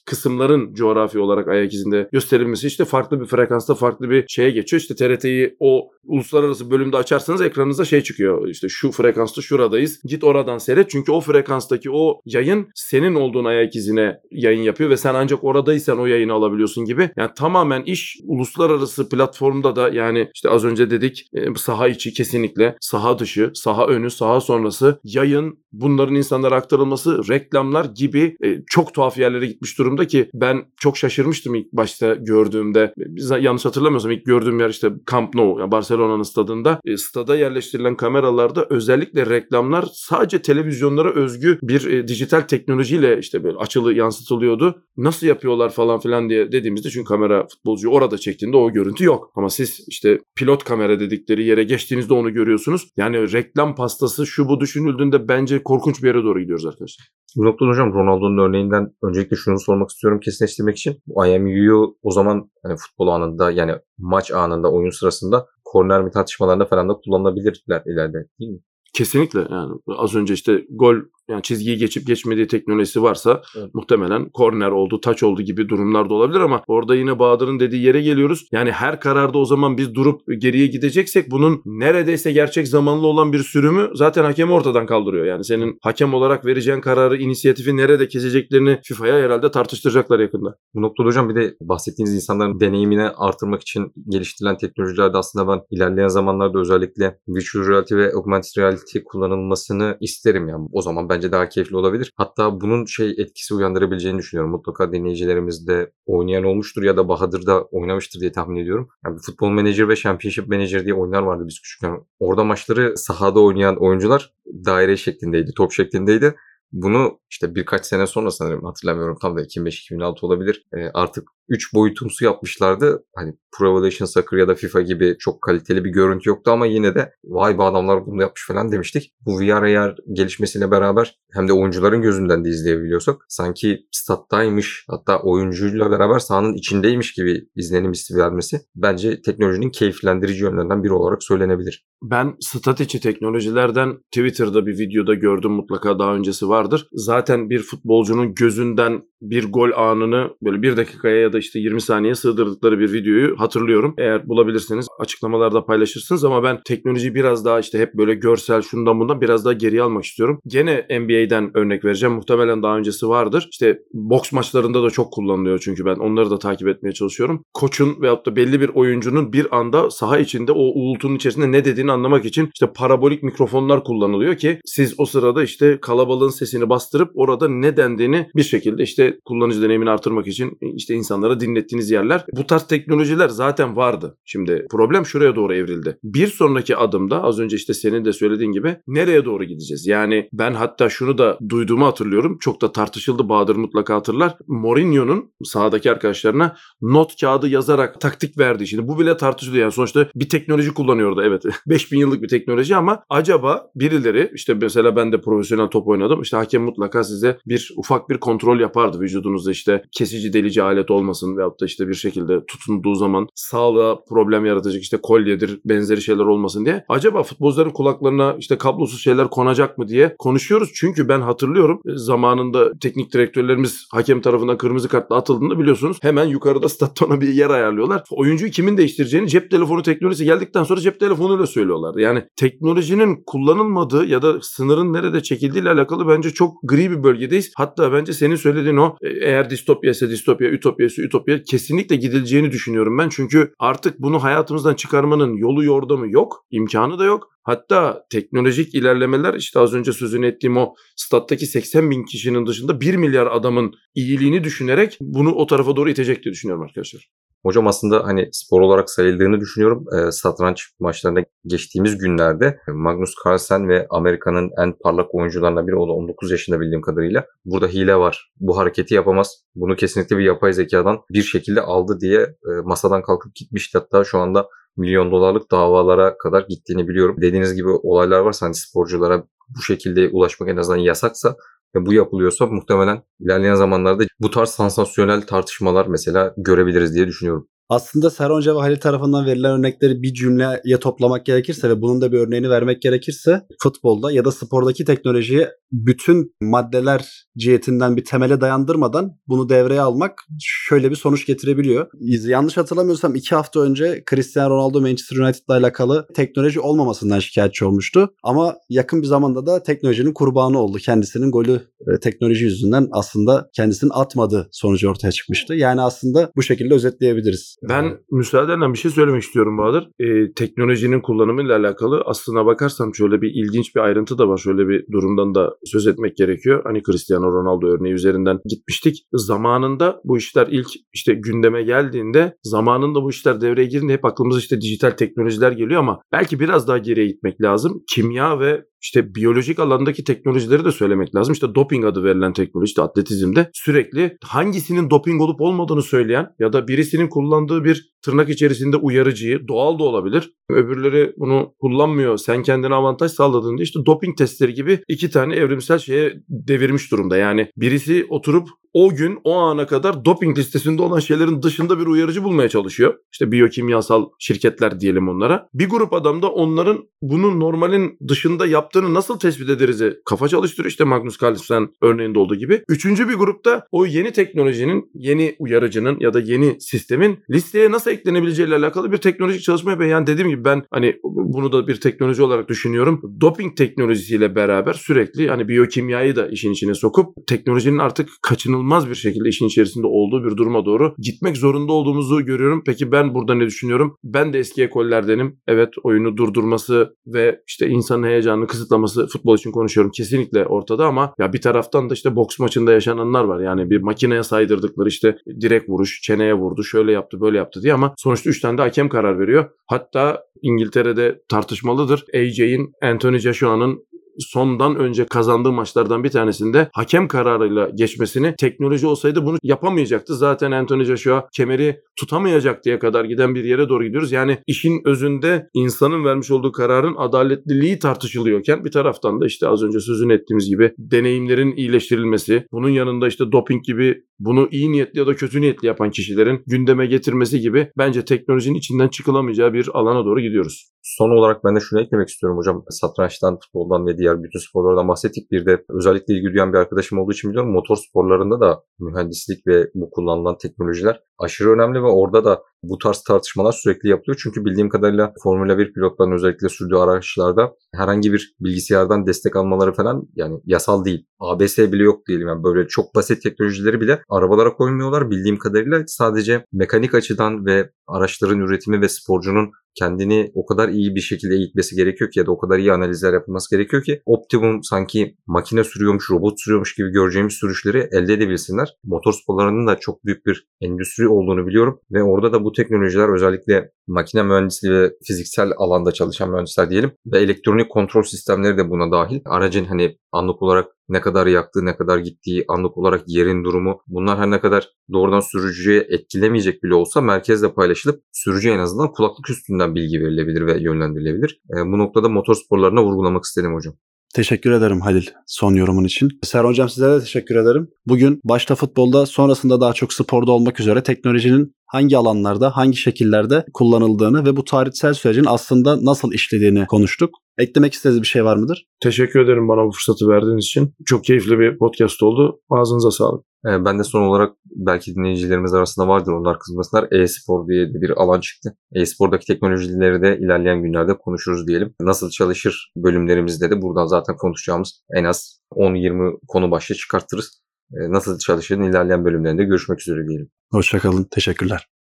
kısımların 0.07 0.75
coğrafi 0.75 1.19
olarak 1.19 1.49
ayak 1.49 1.75
izinde 1.75 2.09
gösterilmesi 2.13 2.67
işte 2.67 2.85
farklı 2.85 3.21
bir 3.21 3.27
frekansta 3.27 3.75
farklı 3.75 4.11
bir 4.11 4.25
şeye 4.29 4.51
geçiyor. 4.51 4.81
İşte 4.81 4.95
TRT'yi 4.95 5.57
o 5.61 5.91
uluslararası 6.05 6.71
bölümde 6.71 6.97
açarsanız 6.97 7.41
ekranınıza 7.41 7.85
şey 7.85 8.03
çıkıyor. 8.03 8.49
İşte 8.49 8.69
şu 8.69 8.91
frekansta 8.91 9.43
şuradayız. 9.43 10.01
Git 10.05 10.25
oradan 10.25 10.59
seyret. 10.59 10.91
Çünkü 10.91 11.13
o 11.13 11.21
frekanstaki 11.21 11.91
o 11.91 12.21
yayın 12.25 12.69
senin 12.75 13.15
olduğun 13.15 13.45
ayak 13.45 13.77
izine 13.77 14.17
yayın 14.31 14.63
yapıyor 14.63 14.91
ve 14.91 14.97
sen 14.97 15.15
ancak 15.15 15.45
oradaysan 15.45 15.99
o 15.99 16.07
yayını 16.07 16.33
alabiliyorsun 16.33 16.85
gibi. 16.85 17.11
Yani 17.17 17.31
tamamen 17.37 17.83
iş 17.83 18.17
uluslararası 18.25 19.09
platformda 19.09 19.77
da 19.77 19.89
yani 19.89 20.29
işte 20.35 20.51
az 20.51 20.65
önce 20.65 20.91
dedik 20.91 21.27
e, 21.35 21.55
saha 21.57 21.89
içi 21.89 22.15
kesinlikle 22.33 22.77
saha 22.81 23.19
dışı, 23.19 23.51
saha 23.55 23.87
önü, 23.87 24.11
saha 24.11 24.41
sonrası 24.41 25.01
yayın 25.05 25.59
bunların 25.73 26.15
insanlara 26.15 26.55
aktarılması, 26.55 27.29
reklamlar 27.29 27.85
gibi 27.85 28.37
e, 28.45 28.63
çok 28.67 28.95
tuhaf 28.95 29.19
yerlere 29.19 29.47
gitmiş 29.47 29.79
durumda 29.79 30.07
ki 30.07 30.31
ben 30.35 30.65
çok 30.77 30.97
şaşırmıştım 30.97 31.55
ilk 31.55 31.73
başta 31.73 32.15
gördüğümde. 32.15 32.95
Biz 32.97 33.31
yanlış 33.31 33.65
hatırlamıyorsam 33.65 34.11
ilk 34.11 34.27
gördüğüm 34.27 34.61
yer 34.61 34.69
işte 34.69 34.91
Camp 35.11 35.35
Nou, 35.35 35.59
yani 35.61 35.73
Barcelona'nın 35.73 36.23
stadında. 36.23 36.81
E, 36.85 36.97
stada 36.97 37.37
yerleştirilen 37.37 37.97
kameralarda 37.97 38.67
özellikle 38.71 39.27
reklamlar 39.27 39.85
sadece 39.93 40.43
televizyonlara 40.43 41.15
özgü 41.15 41.59
bir 41.63 41.87
e, 41.87 42.09
dijital 42.09 42.41
teknolojiyle 42.41 43.19
işte 43.19 43.45
böyle 43.45 43.57
açılı 43.59 43.95
yansıtılıyordu. 43.95 44.83
Nasıl 44.97 45.27
yapıyorlar 45.27 45.71
falan 45.71 46.01
filan 46.01 46.29
diye 46.29 46.53
dediğimizde 46.53 46.91
çünkü 46.91 47.09
kamera 47.09 47.47
futbolcuyu 47.49 47.95
orada 47.95 48.19
çektiğinde 48.19 48.57
o 48.57 48.73
görüntü 48.73 49.05
yok. 49.05 49.33
Ama 49.37 49.51
siz 49.51 49.85
işte 49.89 50.19
pilot 50.37 50.65
kamera 50.65 51.01
dedikleri 51.01 51.45
yere 51.45 51.65
geçtiğinizde 51.65 52.15
onu 52.15 52.22
görüyorsunuz. 52.31 52.89
Yani 52.97 53.33
reklam 53.33 53.75
pastası 53.75 54.27
şu 54.27 54.49
bu 54.49 54.61
düşünüldüğünde 54.61 55.29
bence 55.29 55.63
korkunç 55.63 56.03
bir 56.03 56.09
yere 56.09 56.25
doğru 56.25 56.41
gidiyoruz 56.41 56.67
arkadaşlar. 56.67 57.09
Bu 57.37 57.45
noktada 57.45 57.71
hocam 57.71 57.95
Ronaldo'nun 57.95 58.49
örneğinden 58.49 58.91
öncelikle 59.03 59.37
şunu 59.37 59.61
sormak 59.61 59.91
istiyorum 59.91 60.21
kesinleştirmek 60.21 60.77
için. 60.77 60.99
Bu 61.07 61.27
IMU'yu 61.27 61.97
o 62.03 62.11
zaman 62.11 62.51
hani 62.63 62.77
futbol 62.77 63.09
anında 63.09 63.51
yani 63.51 63.73
maç 63.99 64.31
anında 64.31 64.73
oyun 64.73 64.91
sırasında 64.91 65.47
korner 65.65 66.03
mi 66.03 66.11
tartışmalarında 66.11 66.65
falan 66.65 66.89
da 66.89 66.95
kullanılabilirler 66.95 67.83
ileride 67.87 68.19
değil 68.41 68.51
mi? 68.51 68.59
Kesinlikle 68.95 69.41
yani 69.51 69.73
az 69.87 70.15
önce 70.15 70.35
işte 70.35 70.65
gol 70.71 70.97
yani 71.31 71.43
çizgiyi 71.43 71.77
geçip 71.77 72.07
geçmediği 72.07 72.47
teknolojisi 72.47 73.03
varsa 73.03 73.43
Evet. 73.59 73.75
muhtemelen 73.75 74.29
korner 74.31 74.71
oldu, 74.71 75.01
taç 75.01 75.23
oldu 75.23 75.43
gibi 75.43 75.69
durumlar 75.69 76.11
da 76.11 76.15
olabilir 76.15 76.41
ama 76.41 76.63
orada 76.67 76.95
yine 76.95 77.19
Bahadır'ın 77.19 77.61
dediği 77.61 77.83
yere 77.83 78.03
geliyoruz. 78.03 78.47
Yani 78.53 78.73
her 78.73 79.01
kararda 79.01 79.39
o 79.39 79.45
zaman 79.45 79.79
biz 79.79 79.95
durup 79.95 80.21
geriye 80.39 80.67
gideceksek 80.67 81.31
bunun 81.31 81.63
neredeyse 81.67 82.33
gerçek 82.33 82.69
zamanlı 82.69 83.07
olan 83.07 83.33
bir 83.33 83.39
sürümü 83.39 83.91
zaten 83.95 84.25
hakemi 84.25 84.53
ortadan 84.53 84.87
kaldırıyor. 84.87 85.27
Yani 85.27 85.45
senin 85.45 85.79
hakem 85.83 86.15
olarak 86.15 86.47
vereceğin 86.47 86.81
kararı, 86.81 87.17
inisiyatifi 87.17 87.77
nerede 87.77 88.09
keseceklerini 88.09 88.79
FIFA'ya 88.85 89.15
herhalde 89.15 89.51
tartıştıracaklar 89.51 90.21
yakında. 90.21 90.57
Bu 90.75 90.83
noktada 90.83 91.09
hocam 91.09 91.29
bir 91.29 91.35
de 91.35 91.55
bahsettiğiniz 91.63 92.15
insanların 92.15 92.61
deneyimini 92.61 93.03
artırmak 93.03 93.63
için 93.63 93.93
geliştirilen 94.09 94.57
teknolojilerde 94.57 95.19
aslında 95.19 95.49
ben 95.49 95.61
ilerleyen 95.71 96.09
zamanlarda 96.09 96.59
özellikle 96.59 97.19
virtual 97.29 97.69
reality 97.69 97.95
ve 97.97 98.13
augmented 98.15 98.59
reality 98.59 98.99
kullanılmasını 99.05 99.97
isterim 100.01 100.49
yani. 100.49 100.69
O 100.73 100.83
zaman 100.83 101.09
bence 101.23 101.33
daha 101.33 101.49
keyifli 101.49 101.77
olabilir. 101.77 102.13
Hatta 102.17 102.61
bunun 102.61 102.85
şey 102.85 103.15
etkisi 103.19 103.55
uyandırabileceğini 103.55 104.19
düşünüyorum. 104.19 104.51
Mutlaka 104.51 104.93
dinleyicilerimiz 104.93 105.69
de 105.69 105.93
oynayan 106.07 106.45
olmuştur 106.45 106.83
ya 106.83 106.97
da 106.97 107.09
Bahadır 107.09 107.47
da 107.47 107.63
oynamıştır 107.63 108.21
diye 108.21 108.33
tahmin 108.33 108.57
ediyorum. 108.57 108.89
Yani 109.05 109.19
futbol 109.27 109.49
manager 109.49 109.89
ve 109.89 109.97
championship 109.97 110.49
manager 110.49 110.85
diye 110.85 110.95
oyunlar 110.95 111.23
vardı 111.23 111.45
biz 111.49 111.61
küçükken. 111.61 112.01
Orada 112.19 112.45
maçları 112.45 112.97
sahada 112.97 113.41
oynayan 113.41 113.77
oyuncular 113.83 114.33
daire 114.47 114.97
şeklindeydi, 114.97 115.51
top 115.57 115.73
şeklindeydi. 115.73 116.35
Bunu 116.73 117.19
işte 117.31 117.55
birkaç 117.55 117.87
sene 117.87 118.07
sonra 118.07 118.31
sanırım 118.31 118.65
hatırlamıyorum 118.65 119.17
tam 119.23 119.37
da 119.37 119.43
2005-2006 119.43 120.27
olabilir. 120.27 120.67
E, 120.77 120.89
artık 120.95 121.25
3 121.49 121.75
boyutumsu 121.75 122.25
yapmışlardı. 122.25 123.05
Hani 123.17 123.35
Pro 123.59 123.69
Evolution 123.69 124.07
Soccer 124.07 124.39
ya 124.39 124.49
da 124.49 124.55
FIFA 124.55 124.81
gibi 124.81 125.17
çok 125.19 125.43
kaliteli 125.43 125.85
bir 125.85 125.91
görüntü 125.91 126.29
yoktu 126.29 126.51
ama 126.51 126.67
yine 126.67 126.95
de 126.95 127.13
vay 127.25 127.59
be 127.59 127.63
adamlar 127.63 128.07
bunu 128.07 128.23
yapmış 128.23 128.47
falan 128.47 128.73
demiştik. 128.73 129.13
Bu 129.21 129.41
VR 129.41 129.63
AR 129.63 129.97
gelişmesiyle 130.13 130.71
beraber 130.71 131.19
hem 131.33 131.49
de 131.49 131.53
oyuncuların 131.53 132.03
gözünden 132.03 132.45
de 132.45 132.49
izleyebiliyorsak 132.49 133.17
sanki 133.29 133.87
stat'taymış 133.91 134.85
hatta 134.89 135.23
oyuncuyla 135.23 135.91
beraber 135.91 136.19
sahanın 136.19 136.55
içindeymiş 136.55 137.13
gibi 137.13 137.49
izlenim 137.57 137.93
hissi 137.93 138.17
vermesi 138.17 138.61
bence 138.75 139.23
teknolojinin 139.23 139.71
keyiflendirici 139.71 140.45
yönlerinden 140.45 140.85
biri 140.85 140.93
olarak 140.93 141.23
söylenebilir. 141.23 141.87
Ben 142.03 142.35
stat 142.41 142.81
içi 142.81 143.01
teknolojilerden 143.01 143.99
Twitter'da 144.11 144.67
bir 144.67 144.79
videoda 144.79 145.15
gördüm 145.15 145.53
mutlaka 145.53 145.99
daha 145.99 146.15
öncesi 146.15 146.49
vardır. 146.63 146.87
Zaten 146.93 147.51
bir 147.51 147.59
futbolcunun 147.59 148.35
gözünden 148.35 149.03
bir 149.23 149.53
gol 149.53 149.71
anını 149.77 150.31
böyle 150.43 150.63
bir 150.63 150.77
dakikaya 150.77 151.17
ya 151.17 151.33
da 151.33 151.39
işte 151.39 151.59
20 151.59 151.81
saniye 151.81 152.15
sığdırdıkları 152.15 152.79
bir 152.79 152.93
videoyu 152.93 153.41
hatırlıyorum. 153.41 153.95
Eğer 153.99 154.29
bulabilirseniz 154.29 154.87
açıklamalarda 154.99 155.65
paylaşırsınız 155.65 156.25
ama 156.25 156.43
ben 156.43 156.61
teknolojiyi 156.65 157.15
biraz 157.15 157.45
daha 157.45 157.61
işte 157.61 157.79
hep 157.79 157.95
böyle 157.95 158.15
görsel 158.15 158.63
şundan 158.63 159.01
bundan 159.01 159.21
biraz 159.21 159.45
daha 159.45 159.53
geriye 159.53 159.83
almak 159.83 160.05
istiyorum. 160.05 160.41
Gene 160.47 160.87
NBA'den 161.01 161.57
örnek 161.57 161.85
vereceğim. 161.85 162.15
Muhtemelen 162.15 162.63
daha 162.63 162.79
öncesi 162.79 163.09
vardır. 163.09 163.49
İşte 163.51 163.79
boks 163.95 164.33
maçlarında 164.33 164.83
da 164.83 164.91
çok 164.91 165.13
kullanılıyor 165.13 165.59
çünkü 165.59 165.85
ben 165.85 165.97
onları 165.97 166.31
da 166.31 166.39
takip 166.39 166.69
etmeye 166.69 166.93
çalışıyorum. 166.93 167.45
Koçun 167.55 167.97
veyahut 168.01 168.27
da 168.27 168.37
belli 168.37 168.61
bir 168.61 168.69
oyuncunun 168.69 169.33
bir 169.33 169.57
anda 169.57 169.91
saha 169.91 170.19
içinde 170.19 170.53
o 170.53 170.63
uğultunun 170.63 171.17
içerisinde 171.17 171.53
ne 171.53 171.65
dediğini 171.65 171.93
anlamak 171.93 172.25
için 172.25 172.51
işte 172.55 172.73
parabolik 172.73 173.23
mikrofonlar 173.23 173.85
kullanılıyor 173.85 174.37
ki 174.37 174.61
siz 174.65 174.95
o 174.99 175.07
sırada 175.07 175.43
işte 175.43 175.79
kalabalığın 175.81 176.29
sesini 176.53 176.69
bastırıp 176.69 177.11
orada 177.15 177.49
ne 177.49 177.77
dendiğini 177.77 178.31
bir 178.37 178.43
şekilde 178.43 178.83
işte 178.83 179.19
kullanıcı 179.25 179.63
deneyimini 179.63 179.91
artırmak 179.91 180.27
için 180.27 180.59
işte 180.77 180.95
insanlara 180.95 181.41
dinlettiğiniz 181.41 181.91
yerler. 181.91 182.25
Bu 182.33 182.47
tarz 182.47 182.67
teknolojiler 182.67 183.29
zaten 183.29 183.77
vardı. 183.77 184.17
Şimdi 184.25 184.67
problem 184.71 185.07
şuraya 185.07 185.37
doğru 185.37 185.55
evrildi. 185.55 185.99
Bir 186.05 186.27
sonraki 186.27 186.77
adımda 186.77 187.23
az 187.23 187.39
önce 187.39 187.57
işte 187.57 187.75
senin 187.75 188.05
de 188.05 188.13
söylediğin 188.13 188.53
gibi 188.53 188.77
nereye 188.87 189.25
doğru 189.25 189.45
gideceğiz? 189.45 189.87
Yani 189.87 190.29
ben 190.33 190.53
hatta 190.53 190.89
şunu 190.89 191.19
da 191.19 191.39
duyduğumu 191.49 191.87
hatırlıyorum. 191.87 192.39
Çok 192.41 192.63
da 192.63 192.73
tartışıldı 192.73 193.29
Bahadır 193.29 193.57
mutlaka 193.57 193.95
hatırlar. 193.95 194.37
Mourinho'nun 194.47 195.33
sahadaki 195.45 195.91
arkadaşlarına 195.91 196.57
not 196.81 197.21
kağıdı 197.21 197.49
yazarak 197.49 198.01
taktik 198.01 198.39
verdi. 198.39 198.67
Şimdi 198.67 198.89
bu 198.89 198.99
bile 198.99 199.17
tartışılıyor. 199.17 199.63
Yani 199.63 199.73
sonuçta 199.73 200.09
bir 200.15 200.29
teknoloji 200.29 200.75
kullanıyordu 200.75 201.23
evet. 201.23 201.43
5000 201.67 201.99
yıllık 201.99 202.23
bir 202.23 202.29
teknoloji 202.29 202.77
ama 202.77 203.03
acaba 203.11 203.67
birileri 203.75 204.31
işte 204.35 204.55
mesela 204.55 204.97
ben 204.97 205.13
de 205.13 205.21
profesyonel 205.21 205.69
top 205.69 205.89
oynadım. 205.89 206.23
İşte 206.23 206.37
hakem 206.43 206.63
mutlaka 206.63 207.05
size 207.05 207.39
bir 207.47 207.73
ufak 207.77 208.09
bir 208.11 208.19
kontrol 208.19 208.61
yapardı 208.61 209.01
vücudunuzda 209.01 209.51
işte 209.51 209.83
kesici 209.93 210.33
delici 210.33 210.63
alet 210.63 210.91
olmasın 210.91 211.37
veyahut 211.37 211.61
da 211.61 211.67
işte 211.67 211.89
bir 211.89 211.95
şekilde 211.95 212.47
tutunduğu 212.47 212.95
zaman 212.95 213.29
sağlığa 213.35 214.05
problem 214.05 214.45
yaratacak 214.45 214.83
işte 214.83 214.99
kolyedir 215.03 215.61
benzeri 215.65 216.03
şeyler 216.03 216.25
olmasın 216.25 216.65
diye. 216.65 216.85
Acaba 216.89 217.23
futbolcuların 217.23 217.71
kulaklarına 217.71 218.37
işte 218.39 218.59
kablosuz 218.59 219.03
şeyler 219.03 219.31
konacak 219.31 219.79
mı 219.79 219.89
diye 219.89 220.17
konuşuyoruz. 220.19 220.71
Çünkü 220.75 221.09
ben 221.09 221.21
hatırlıyorum 221.21 221.81
e, 221.87 221.91
zamanında 221.97 222.79
teknik 222.79 223.13
direktörlerimiz 223.13 223.87
hakem 223.93 224.21
tarafından 224.21 224.59
kırmızı 224.59 224.89
kartla 224.89 225.17
atıldığında 225.17 225.59
biliyorsunuz 225.59 225.99
hemen 226.03 226.25
yukarıda 226.25 226.69
statta 226.69 227.21
bir 227.21 227.29
yer 227.29 227.51
ayarlıyorlar. 227.51 228.03
Oyuncuyu 228.11 228.51
kimin 228.51 228.77
değiştireceğini 228.77 229.29
cep 229.29 229.51
telefonu 229.51 229.83
teknolojisi 229.83 230.25
geldikten 230.25 230.65
sonra 230.65 230.81
cep 230.81 231.01
telefonuyla 231.01 231.47
söylüyorlar. 231.47 231.95
Yani 231.99 232.25
teknolojinin 232.37 233.23
kullanılmadığı 233.27 234.07
ya 234.07 234.23
da 234.23 234.41
sınırın 234.41 234.93
nerede 234.93 235.23
çekildiği 235.23 235.63
ile 235.63 235.71
alakalı 235.71 236.09
bence 236.09 236.32
çok 236.33 236.55
gri 236.63 236.91
bir 236.91 237.03
bölgedeyiz. 237.03 237.53
Hatta 237.57 237.93
bence 237.93 238.13
senin 238.13 238.37
söylediğin 238.37 238.77
o 238.77 238.97
e, 239.03 239.09
eğer 239.09 239.51
distopya 239.51 239.91
ise 239.91 240.11
distopya, 240.11 240.51
ütopya 240.51 240.87
ise 240.87 241.03
ütopya 241.03 241.43
kesinlikle 241.43 241.97
gidileceğini 241.97 242.53
düşünüyorum 242.53 242.99
ben. 242.99 243.09
Çünkü 243.09 243.55
artık 243.59 243.99
bunu 243.99 244.23
hayatımızdan 244.23 244.75
çıkarmanın 244.75 245.37
yolu 245.37 245.65
yordamı 245.65 246.11
yok, 246.11 246.47
imkanı 246.51 246.99
da 246.99 247.05
yok. 247.05 247.29
Hatta 247.43 248.07
teknolojik 248.11 248.75
ilerlemeler 248.75 249.35
işte 249.35 249.61
az 249.61 249.75
önce 249.75 249.93
sözünü 249.93 250.27
ettiğim 250.27 250.57
o 250.57 250.75
stat'taki 250.97 251.47
80 251.47 251.91
bin 251.91 252.05
kişinin 252.05 252.47
dışında 252.47 252.81
1 252.81 252.95
milyar 252.97 253.27
adamın 253.27 253.75
iyiliğini 253.95 254.45
düşünerek 254.45 254.99
bunu 255.01 255.35
o 255.35 255.47
tarafa 255.47 255.77
doğru 255.77 255.91
itecek 255.91 256.25
diye 256.25 256.33
düşünüyorum 256.33 256.65
arkadaşlar. 256.65 257.09
Hocam 257.43 257.67
aslında 257.67 258.05
hani 258.05 258.29
spor 258.33 258.61
olarak 258.61 258.91
sayıldığını 258.91 259.41
düşünüyorum. 259.41 259.85
E, 259.99 260.11
satranç 260.11 260.63
maçlarına 260.81 261.21
geçtiğimiz 261.47 261.99
günlerde 261.99 262.59
Magnus 262.69 263.15
Carlsen 263.27 263.69
ve 263.69 263.87
Amerika'nın 263.91 264.51
en 264.59 264.75
parlak 264.83 265.15
oyuncularından 265.15 265.67
biri 265.67 265.77
o 265.77 265.89
da 265.89 265.93
19 265.93 266.31
yaşında 266.31 266.61
bildiğim 266.61 266.83
kadarıyla. 266.83 267.27
Burada 267.45 267.67
hile 267.67 267.97
var. 267.97 268.33
Bu 268.41 268.57
hareketi 268.57 268.95
yapamaz. 268.95 269.45
Bunu 269.55 269.77
kesinlikle 269.77 270.19
bir 270.19 270.25
yapay 270.25 270.53
zekadan 270.53 270.99
bir 271.11 271.23
şekilde 271.23 271.61
aldı 271.61 271.99
diye 272.01 272.21
e, 272.21 272.51
masadan 272.65 273.03
kalkıp 273.03 273.35
gitmişti. 273.35 273.79
Hatta 273.79 274.05
şu 274.05 274.19
anda 274.19 274.49
milyon 274.77 275.11
dolarlık 275.13 275.51
davalara 275.51 276.19
kadar 276.19 276.45
gittiğini 276.49 276.89
biliyorum. 276.89 277.17
Dediğiniz 277.21 277.55
gibi 277.55 277.69
olaylar 277.69 278.21
varsa 278.21 278.47
hani 278.47 278.55
sporculara 278.55 279.25
bu 279.49 279.63
şekilde 279.63 280.09
ulaşmak 280.09 280.49
en 280.49 280.57
azından 280.57 280.79
yasaksa 280.79 281.37
ve 281.75 281.87
bu 281.87 281.93
yapılıyorsa 281.93 282.47
muhtemelen 282.47 283.03
ilerleyen 283.21 283.55
zamanlarda 283.55 284.05
bu 284.21 284.31
tarz 284.31 284.49
sansasyonel 284.49 285.23
tartışmalar 285.27 285.87
mesela 285.87 286.35
görebiliriz 286.37 286.95
diye 286.95 287.07
düşünüyorum. 287.07 287.49
Aslında 287.73 288.11
Serhonca 288.11 288.55
ve 288.55 288.59
Halil 288.59 288.77
tarafından 288.77 289.27
verilen 289.27 289.59
örnekleri 289.59 290.03
bir 290.03 290.15
cümleye 290.15 290.79
toplamak 290.81 291.27
gerekirse 291.27 291.69
ve 291.69 291.83
bunun 291.83 292.01
da 292.01 292.13
bir 292.13 292.19
örneğini 292.19 292.51
vermek 292.51 292.83
gerekirse 292.83 293.43
futbolda 293.63 294.13
ya 294.13 294.25
da 294.25 294.33
spordaki 294.33 294.85
teknolojiyi 294.85 295.49
bütün 295.73 296.35
maddeler 296.43 297.27
cihetinden 297.39 297.97
bir 297.97 298.05
temele 298.05 298.41
dayandırmadan 298.41 299.11
bunu 299.29 299.49
devreye 299.49 299.81
almak 299.81 300.13
şöyle 300.41 300.91
bir 300.91 300.97
sonuç 300.97 301.27
getirebiliyor. 301.27 301.87
Yanlış 302.27 302.57
hatırlamıyorsam 302.57 303.15
iki 303.15 303.35
hafta 303.35 303.61
önce 303.61 304.05
Cristiano 304.11 304.55
Ronaldo 304.55 304.81
Manchester 304.81 305.17
United'la 305.17 305.55
alakalı 305.55 306.07
teknoloji 306.15 306.61
olmamasından 306.61 307.19
şikayetçi 307.19 307.65
olmuştu. 307.65 308.15
Ama 308.23 308.55
yakın 308.69 309.03
bir 309.03 309.07
zamanda 309.07 309.47
da 309.47 309.63
teknolojinin 309.63 310.13
kurbanı 310.13 310.59
oldu. 310.59 310.79
Kendisinin 310.79 311.31
golü 311.31 311.61
e, 311.81 312.01
teknoloji 312.01 312.45
yüzünden 312.45 312.89
aslında 312.93 313.49
kendisinin 313.55 313.91
atmadığı 313.95 314.49
sonucu 314.53 314.91
ortaya 314.91 315.13
çıkmıştı. 315.13 315.55
Yani 315.55 315.81
aslında 315.81 316.33
bu 316.37 316.43
şekilde 316.43 316.75
özetleyebiliriz. 316.75 317.57
Ben 317.69 317.99
müsaadenle 318.11 318.73
bir 318.73 318.79
şey 318.79 318.91
söylemek 318.91 319.23
istiyorum 319.23 319.59
Bahadır. 319.59 319.89
Ee, 320.01 320.33
teknolojinin 320.33 321.01
kullanımıyla 321.01 321.57
alakalı 321.59 322.03
aslına 322.07 322.47
bakarsam 322.47 322.95
şöyle 322.95 323.23
bir 323.23 323.31
ilginç 323.35 323.77
bir 323.77 323.81
ayrıntı 323.81 324.19
da 324.19 324.29
var. 324.29 324.39
Şöyle 324.39 324.69
bir 324.69 324.87
durumdan 324.93 325.35
da 325.35 325.57
söz 325.65 325.87
etmek 325.87 326.17
gerekiyor. 326.17 326.61
Hani 326.65 326.83
Cristiano 326.83 327.33
Ronaldo 327.33 327.67
örneği 327.67 327.95
üzerinden 327.95 328.39
gitmiştik. 328.49 329.07
Zamanında 329.13 330.01
bu 330.05 330.19
işler 330.19 330.47
ilk 330.51 330.69
işte 330.93 331.15
gündeme 331.15 331.63
geldiğinde 331.63 332.37
zamanında 332.43 333.03
bu 333.03 333.11
işler 333.11 333.41
devreye 333.41 333.67
girdiğinde 333.67 333.93
hep 333.93 334.05
aklımıza 334.05 334.39
işte 334.39 334.61
dijital 334.61 334.91
teknolojiler 334.91 335.53
geliyor 335.53 335.81
ama 335.81 336.01
belki 336.13 336.41
biraz 336.41 336.69
daha 336.69 336.79
geriye 336.79 337.07
gitmek 337.07 337.43
lazım. 337.43 337.83
Kimya 337.89 338.41
ve 338.41 338.65
işte 338.83 339.15
biyolojik 339.15 339.59
alandaki 339.59 340.05
teknolojileri 340.05 340.65
de 340.65 340.73
söylemek 340.73 341.15
lazım. 341.15 341.33
İşte 341.33 341.55
doping 341.55 341.85
adı 341.85 342.05
verilen 342.05 342.33
teknoloji 342.33 342.71
işte 342.71 342.83
atletizmde 342.83 343.51
sürekli 343.53 344.17
hangisinin 344.25 344.91
doping 344.91 345.21
olup 345.21 345.41
olmadığını 345.41 345.83
söyleyen 345.83 346.29
ya 346.39 346.53
da 346.53 346.69
birisinin 346.69 347.09
kullandığı 347.09 347.52
bir 347.65 347.93
tırnak 348.05 348.29
içerisinde 348.29 348.77
uyarıcıyı 348.77 349.49
doğal 349.49 349.79
da 349.79 349.83
olabilir. 349.85 350.33
Öbürleri 350.51 351.13
bunu 351.17 351.55
kullanmıyor. 351.61 352.19
Sen 352.19 352.43
kendine 352.43 352.75
avantaj 352.75 353.13
sağladığında 353.13 353.63
işte 353.63 353.81
doping 353.87 354.19
testleri 354.19 354.55
gibi 354.55 354.79
iki 354.89 355.11
tane 355.11 355.35
evrimsel 355.35 355.79
şeye 355.79 356.15
devirmiş 356.29 356.91
durumda. 356.91 357.17
Yani 357.17 357.51
birisi 357.57 358.07
oturup 358.11 358.49
o 358.75 358.95
gün 358.95 359.19
o 359.25 359.39
ana 359.39 359.67
kadar 359.67 360.05
doping 360.05 360.39
listesinde 360.39 360.83
olan 360.83 360.99
şeylerin 360.99 361.43
dışında 361.43 361.81
bir 361.81 361.87
uyarıcı 361.87 362.25
bulmaya 362.25 362.49
çalışıyor. 362.49 362.95
İşte 363.13 363.33
biyokimyasal 363.33 364.09
şirketler 364.19 364.81
diyelim 364.81 365.09
onlara. 365.09 365.49
Bir 365.55 365.69
grup 365.69 365.93
adam 365.93 366.23
da 366.23 366.31
onların 366.31 366.89
bunu 367.03 367.41
normalin 367.41 367.99
dışında 368.09 368.47
yaptığını 368.47 368.95
nasıl 368.95 369.19
tespit 369.19 369.51
ederiz 369.51 369.83
kafa 370.05 370.29
çalıştırıyor. 370.29 370.71
İşte 370.71 370.85
Magnus 370.85 371.23
Carlsen 371.23 371.69
örneğinde 371.83 372.19
olduğu 372.19 372.35
gibi. 372.35 372.63
Üçüncü 372.69 373.09
bir 373.09 373.15
grupta 373.15 373.67
o 373.73 373.87
yeni 373.87 374.13
teknolojinin, 374.13 374.91
yeni 374.95 375.37
uyarıcının 375.39 376.01
ya 376.01 376.15
da 376.15 376.21
yeni 376.21 376.61
sistemin 376.61 377.19
listeye 377.31 377.71
nasıl 377.71 377.91
eklenebileceğiyle 377.91 378.57
alakalı 378.57 378.93
bir 378.93 378.99
teknolojik 378.99 379.43
çalışma 379.43 379.71
yapıyor. 379.71 379.91
Yani 379.91 380.07
dediğim 380.07 380.29
gibi 380.29 380.45
ben 380.45 380.63
hani 380.71 380.97
bunu 381.05 381.53
da 381.53 381.69
bir 381.69 381.81
teknoloji 381.81 382.23
olarak 382.23 382.49
düşünüyorum. 382.49 383.03
Doping 383.21 383.57
teknolojisiyle 383.57 384.35
beraber 384.35 384.73
sürekli 384.73 385.29
hani 385.29 385.49
biyokimyayı 385.49 386.17
da 386.17 386.29
işin 386.29 386.53
içine 386.53 386.75
sokup 386.75 387.27
teknolojinin 387.27 387.79
artık 387.79 388.09
kaçınılmaz 388.23 388.62
bir 388.71 388.95
şekilde 388.95 389.29
işin 389.29 389.47
içerisinde 389.47 389.87
olduğu 389.87 390.25
bir 390.25 390.37
duruma 390.37 390.65
doğru 390.65 390.95
gitmek 390.99 391.37
zorunda 391.37 391.73
olduğumuzu 391.73 392.25
görüyorum. 392.25 392.63
Peki 392.67 392.93
ben 392.93 393.15
burada 393.15 393.35
ne 393.35 393.47
düşünüyorum? 393.47 393.97
Ben 394.05 394.33
de 394.33 394.39
eski 394.39 394.63
ekollerdenim. 394.63 395.37
Evet 395.47 395.69
oyunu 395.83 396.17
durdurması 396.17 396.97
ve 397.07 397.41
işte 397.49 397.69
insanın 397.69 398.07
heyecanını 398.07 398.47
kısıtlaması 398.47 399.07
futbol 399.07 399.37
için 399.37 399.53
konuşuyorum 399.53 399.91
kesinlikle 399.97 400.47
ortada 400.47 400.87
ama 400.87 401.15
ya 401.19 401.33
bir 401.33 401.41
taraftan 401.41 401.91
da 401.91 401.95
işte 401.95 402.17
boks 402.17 402.39
maçında 402.39 402.73
yaşananlar 402.73 403.25
var. 403.25 403.41
Yani 403.41 403.71
bir 403.71 403.81
makineye 403.81 404.23
saydırdıkları 404.23 404.89
işte 404.89 405.17
direkt 405.41 405.69
vuruş, 405.69 406.01
çeneye 406.03 406.35
vurdu, 406.35 406.65
şöyle 406.65 406.93
yaptı, 406.93 407.21
böyle 407.21 407.37
yaptı 407.39 407.63
diye 407.63 407.75
ama 407.75 407.95
sonuçta 407.97 408.31
3 408.31 408.41
tane 408.41 408.59
de 408.59 408.63
hakem 408.63 408.89
karar 408.89 409.19
veriyor. 409.19 409.51
Hatta 409.67 410.23
İngiltere'de 410.43 411.23
tartışmalıdır. 411.29 412.05
AJ'in 412.15 412.73
Anthony 412.83 413.19
Joshua'nın 413.19 413.85
sondan 414.19 414.77
önce 414.77 415.05
kazandığı 415.05 415.53
maçlardan 415.53 416.05
bir 416.05 416.11
tanesinde 416.11 416.69
hakem 416.73 417.09
kararıyla 417.09 417.71
geçmesini 417.75 418.35
teknoloji 418.39 418.87
olsaydı 418.87 419.27
bunu 419.27 419.39
yapamayacaktı. 419.43 420.17
Zaten 420.17 420.51
Anthony 420.51 420.85
Joshua 420.85 421.29
kemeri 421.33 421.81
tutamayacak 421.97 422.65
diye 422.65 422.79
kadar 422.79 423.05
giden 423.05 423.35
bir 423.35 423.45
yere 423.45 423.69
doğru 423.69 423.85
gidiyoruz. 423.85 424.13
Yani 424.13 424.39
işin 424.47 424.81
özünde 424.85 425.49
insanın 425.55 426.05
vermiş 426.05 426.31
olduğu 426.31 426.53
kararın 426.53 426.95
adaletliliği 426.97 427.79
tartışılıyorken 427.79 428.65
bir 428.65 428.71
taraftan 428.71 429.21
da 429.21 429.27
işte 429.27 429.49
az 429.49 429.63
önce 429.63 429.81
sözünü 429.81 430.13
ettiğimiz 430.13 430.49
gibi 430.49 430.75
deneyimlerin 430.79 431.57
iyileştirilmesi, 431.57 432.47
bunun 432.53 432.69
yanında 432.69 433.09
işte 433.09 433.33
doping 433.33 433.65
gibi 433.65 434.03
bunu 434.19 434.49
iyi 434.51 434.73
niyetli 434.73 434.99
ya 434.99 435.07
da 435.07 435.15
kötü 435.15 435.41
niyetli 435.41 435.67
yapan 435.67 435.91
kişilerin 435.91 436.43
gündeme 436.47 436.87
getirmesi 436.87 437.41
gibi 437.41 437.69
bence 437.79 438.05
teknolojinin 438.05 438.55
içinden 438.55 438.89
çıkılamayacağı 438.89 439.53
bir 439.53 439.69
alana 439.75 440.05
doğru 440.05 440.21
gidiyoruz. 440.21 440.69
Son 440.83 441.11
olarak 441.11 441.45
ben 441.45 441.57
de 441.57 441.61
şunu 441.61 441.81
eklemek 441.81 442.09
istiyorum 442.09 442.39
hocam. 442.39 442.65
Satrançtan, 442.71 443.39
futboldan 443.39 443.87
ve 443.87 443.99
diğer 444.03 444.23
bütün 444.23 444.39
sporlardan 444.39 444.89
bahsettik. 444.89 445.31
Bir 445.31 445.47
de 445.47 445.65
özellikle 445.69 446.15
ilgi 446.15 446.35
duyan 446.35 446.53
bir 446.53 446.59
arkadaşım 446.59 446.99
olduğu 446.99 447.13
için 447.13 447.31
biliyorum 447.31 447.53
motor 447.53 447.77
sporlarında 447.77 448.41
da 448.41 448.63
mühendislik 448.79 449.47
ve 449.47 449.71
bu 449.75 449.91
kullanılan 449.91 450.37
teknolojiler 450.43 451.01
aşırı 451.23 451.51
önemli 451.51 451.83
ve 451.83 451.87
orada 451.87 452.25
da 452.25 452.43
bu 452.63 452.79
tarz 452.79 453.03
tartışmalar 453.03 453.53
sürekli 453.53 453.89
yapılıyor. 453.89 454.21
Çünkü 454.23 454.45
bildiğim 454.45 454.69
kadarıyla 454.69 455.13
Formula 455.23 455.59
1 455.59 455.73
pilotlarının 455.73 456.15
özellikle 456.15 456.49
sürdüğü 456.49 456.77
araçlarda 456.77 457.53
herhangi 457.75 458.13
bir 458.13 458.35
bilgisayardan 458.41 459.07
destek 459.07 459.37
almaları 459.37 459.73
falan 459.73 460.09
yani 460.17 460.41
yasal 460.45 460.85
değil. 460.85 461.07
ABS 461.21 461.59
bile 461.59 461.83
yok 461.83 462.07
diyelim. 462.09 462.29
Yani 462.29 462.45
böyle 462.45 462.69
çok 462.69 462.95
basit 462.95 463.23
teknolojileri 463.23 463.81
bile 463.81 464.03
arabalara 464.09 464.55
koymuyorlar. 464.55 465.11
Bildiğim 465.11 465.39
kadarıyla 465.39 465.83
sadece 465.87 466.45
mekanik 466.53 466.95
açıdan 466.95 467.47
ve 467.47 467.71
araçların 467.87 468.41
üretimi 468.41 468.81
ve 468.81 468.89
sporcunun 468.89 469.51
kendini 469.75 470.31
o 470.35 470.47
kadar 470.47 470.69
iyi 470.69 470.95
bir 470.95 471.01
şekilde 471.01 471.35
eğitmesi 471.35 471.77
gerekiyor 471.77 472.11
ki 472.11 472.19
ya 472.19 472.27
da 472.27 472.31
o 472.33 472.39
kadar 472.39 472.59
iyi 472.59 472.73
analizler 472.73 473.13
yapılması 473.13 473.57
gerekiyor 473.57 473.83
ki 473.83 474.03
optimum 474.07 474.63
sanki 474.63 475.17
makine 475.27 475.65
sürüyormuş, 475.65 476.11
robot 476.11 476.41
sürüyormuş 476.41 476.75
gibi 476.75 476.91
göreceğimiz 476.91 477.35
sürüşleri 477.35 477.89
elde 477.93 478.13
edebilsinler. 478.15 478.69
Motorsporlarının 478.85 479.67
da 479.67 479.77
çok 479.81 480.05
büyük 480.05 480.27
bir 480.27 480.49
endüstri 480.61 481.09
olduğunu 481.13 481.47
biliyorum 481.47 481.81
ve 481.91 482.03
orada 482.03 482.33
da 482.33 482.45
bu 482.45 482.53
teknolojiler 482.53 483.15
özellikle 483.15 483.71
makine 483.87 484.23
mühendisliği 484.23 484.75
ve 484.75 484.93
fiziksel 485.07 485.53
alanda 485.57 485.93
çalışan 485.93 486.31
mühendisler 486.31 486.71
diyelim 486.71 486.93
ve 487.07 487.19
elektronik 487.19 487.71
kontrol 487.71 488.03
sistemleri 488.03 488.59
de 488.59 488.71
buna 488.71 488.93
dahil. 488.93 489.21
Aracın 489.25 489.65
hani 489.65 489.97
anlık 490.13 490.43
olarak 490.43 490.67
ne 490.89 491.01
kadar 491.01 491.27
yaktığı, 491.27 491.65
ne 491.65 491.77
kadar 491.77 491.99
gittiği, 491.99 492.45
anlık 492.49 492.79
olarak 492.79 493.03
yerin 493.07 493.45
durumu 493.45 493.83
bunlar 493.87 494.19
her 494.19 494.31
ne 494.31 494.41
kadar 494.41 494.69
doğrudan 494.93 495.21
sürücüye 495.21 495.87
etkilemeyecek 495.91 496.63
bile 496.63 496.75
olsa 496.75 497.01
merkezle 497.01 497.55
paylaşılıp 497.55 498.03
sürücü 498.13 498.51
en 498.51 498.59
azından 498.59 498.93
kulaklık 498.93 499.31
üstünden 499.31 499.75
bilgi 499.75 500.01
verilebilir 500.01 500.47
ve 500.47 500.59
yönlendirilebilir. 500.61 501.41
E, 501.51 501.57
bu 501.67 501.79
noktada 501.79 502.09
motor 502.09 502.35
sporlarına 502.35 502.85
vurgulamak 502.85 503.25
istedim 503.25 503.55
hocam. 503.55 503.75
Teşekkür 504.15 504.51
ederim 504.51 504.81
Halil 504.81 505.07
son 505.27 505.55
yorumun 505.55 505.85
için. 505.85 506.09
Ser 506.23 506.45
Hocam 506.45 506.69
size 506.69 506.89
de 506.89 507.01
teşekkür 507.01 507.37
ederim. 507.37 507.69
Bugün 507.87 508.21
başta 508.25 508.55
futbolda 508.55 509.07
sonrasında 509.07 509.61
daha 509.61 509.73
çok 509.73 509.93
sporda 509.93 510.33
olmak 510.33 510.61
üzere 510.61 510.83
teknolojinin 510.83 511.55
hangi 511.67 511.97
alanlarda, 511.97 512.57
hangi 512.57 512.77
şekillerde 512.77 513.45
kullanıldığını 513.55 514.25
ve 514.25 514.37
bu 514.37 514.45
tarihsel 514.45 514.95
sürecin 514.95 515.25
aslında 515.27 515.85
nasıl 515.85 516.13
işlediğini 516.13 516.67
konuştuk. 516.67 517.11
Eklemek 517.39 517.73
istediğiniz 517.73 518.03
bir 518.03 518.07
şey 518.07 518.25
var 518.25 518.37
mıdır? 518.37 518.67
Teşekkür 518.83 519.21
ederim 519.21 519.49
bana 519.49 519.67
bu 519.67 519.73
fırsatı 519.73 520.09
verdiğiniz 520.09 520.45
için. 520.45 520.75
Çok 520.87 521.05
keyifli 521.05 521.39
bir 521.39 521.59
podcast 521.59 522.03
oldu. 522.03 522.41
Ağzınıza 522.51 522.91
sağlık. 522.91 523.25
Ee, 523.47 523.65
ben 523.65 523.79
de 523.79 523.85
son 523.85 524.03
olarak 524.03 524.37
belki 524.45 524.95
dinleyicilerimiz 524.95 525.55
arasında 525.55 525.89
vardır 525.89 526.13
onlar 526.13 526.39
kızmasınlar. 526.39 526.93
E-spor 526.93 527.49
diye 527.49 527.67
bir 527.67 527.91
alan 527.91 528.21
çıktı. 528.21 528.57
E-spordaki 528.75 529.27
teknolojileri 529.27 530.03
de 530.03 530.19
ilerleyen 530.19 530.63
günlerde 530.63 530.99
konuşuruz 530.99 531.47
diyelim. 531.47 531.75
Nasıl 531.81 532.11
çalışır 532.11 532.73
bölümlerimizde 532.77 533.51
de 533.51 533.63
buradan 533.63 533.87
zaten 533.87 534.17
konuşacağımız 534.17 534.83
en 534.97 535.05
az 535.05 535.41
10-20 535.53 536.19
konu 536.29 536.51
başlığı 536.51 536.75
çıkartırız. 536.75 537.43
Ee, 537.73 537.93
nasıl 537.93 538.19
çalışır 538.19 538.59
ilerleyen 538.59 539.05
bölümlerinde 539.05 539.45
görüşmek 539.45 539.81
üzere 539.81 540.09
diyelim. 540.09 540.31
Hoşçakalın. 540.53 541.05
Teşekkürler. 541.11 541.72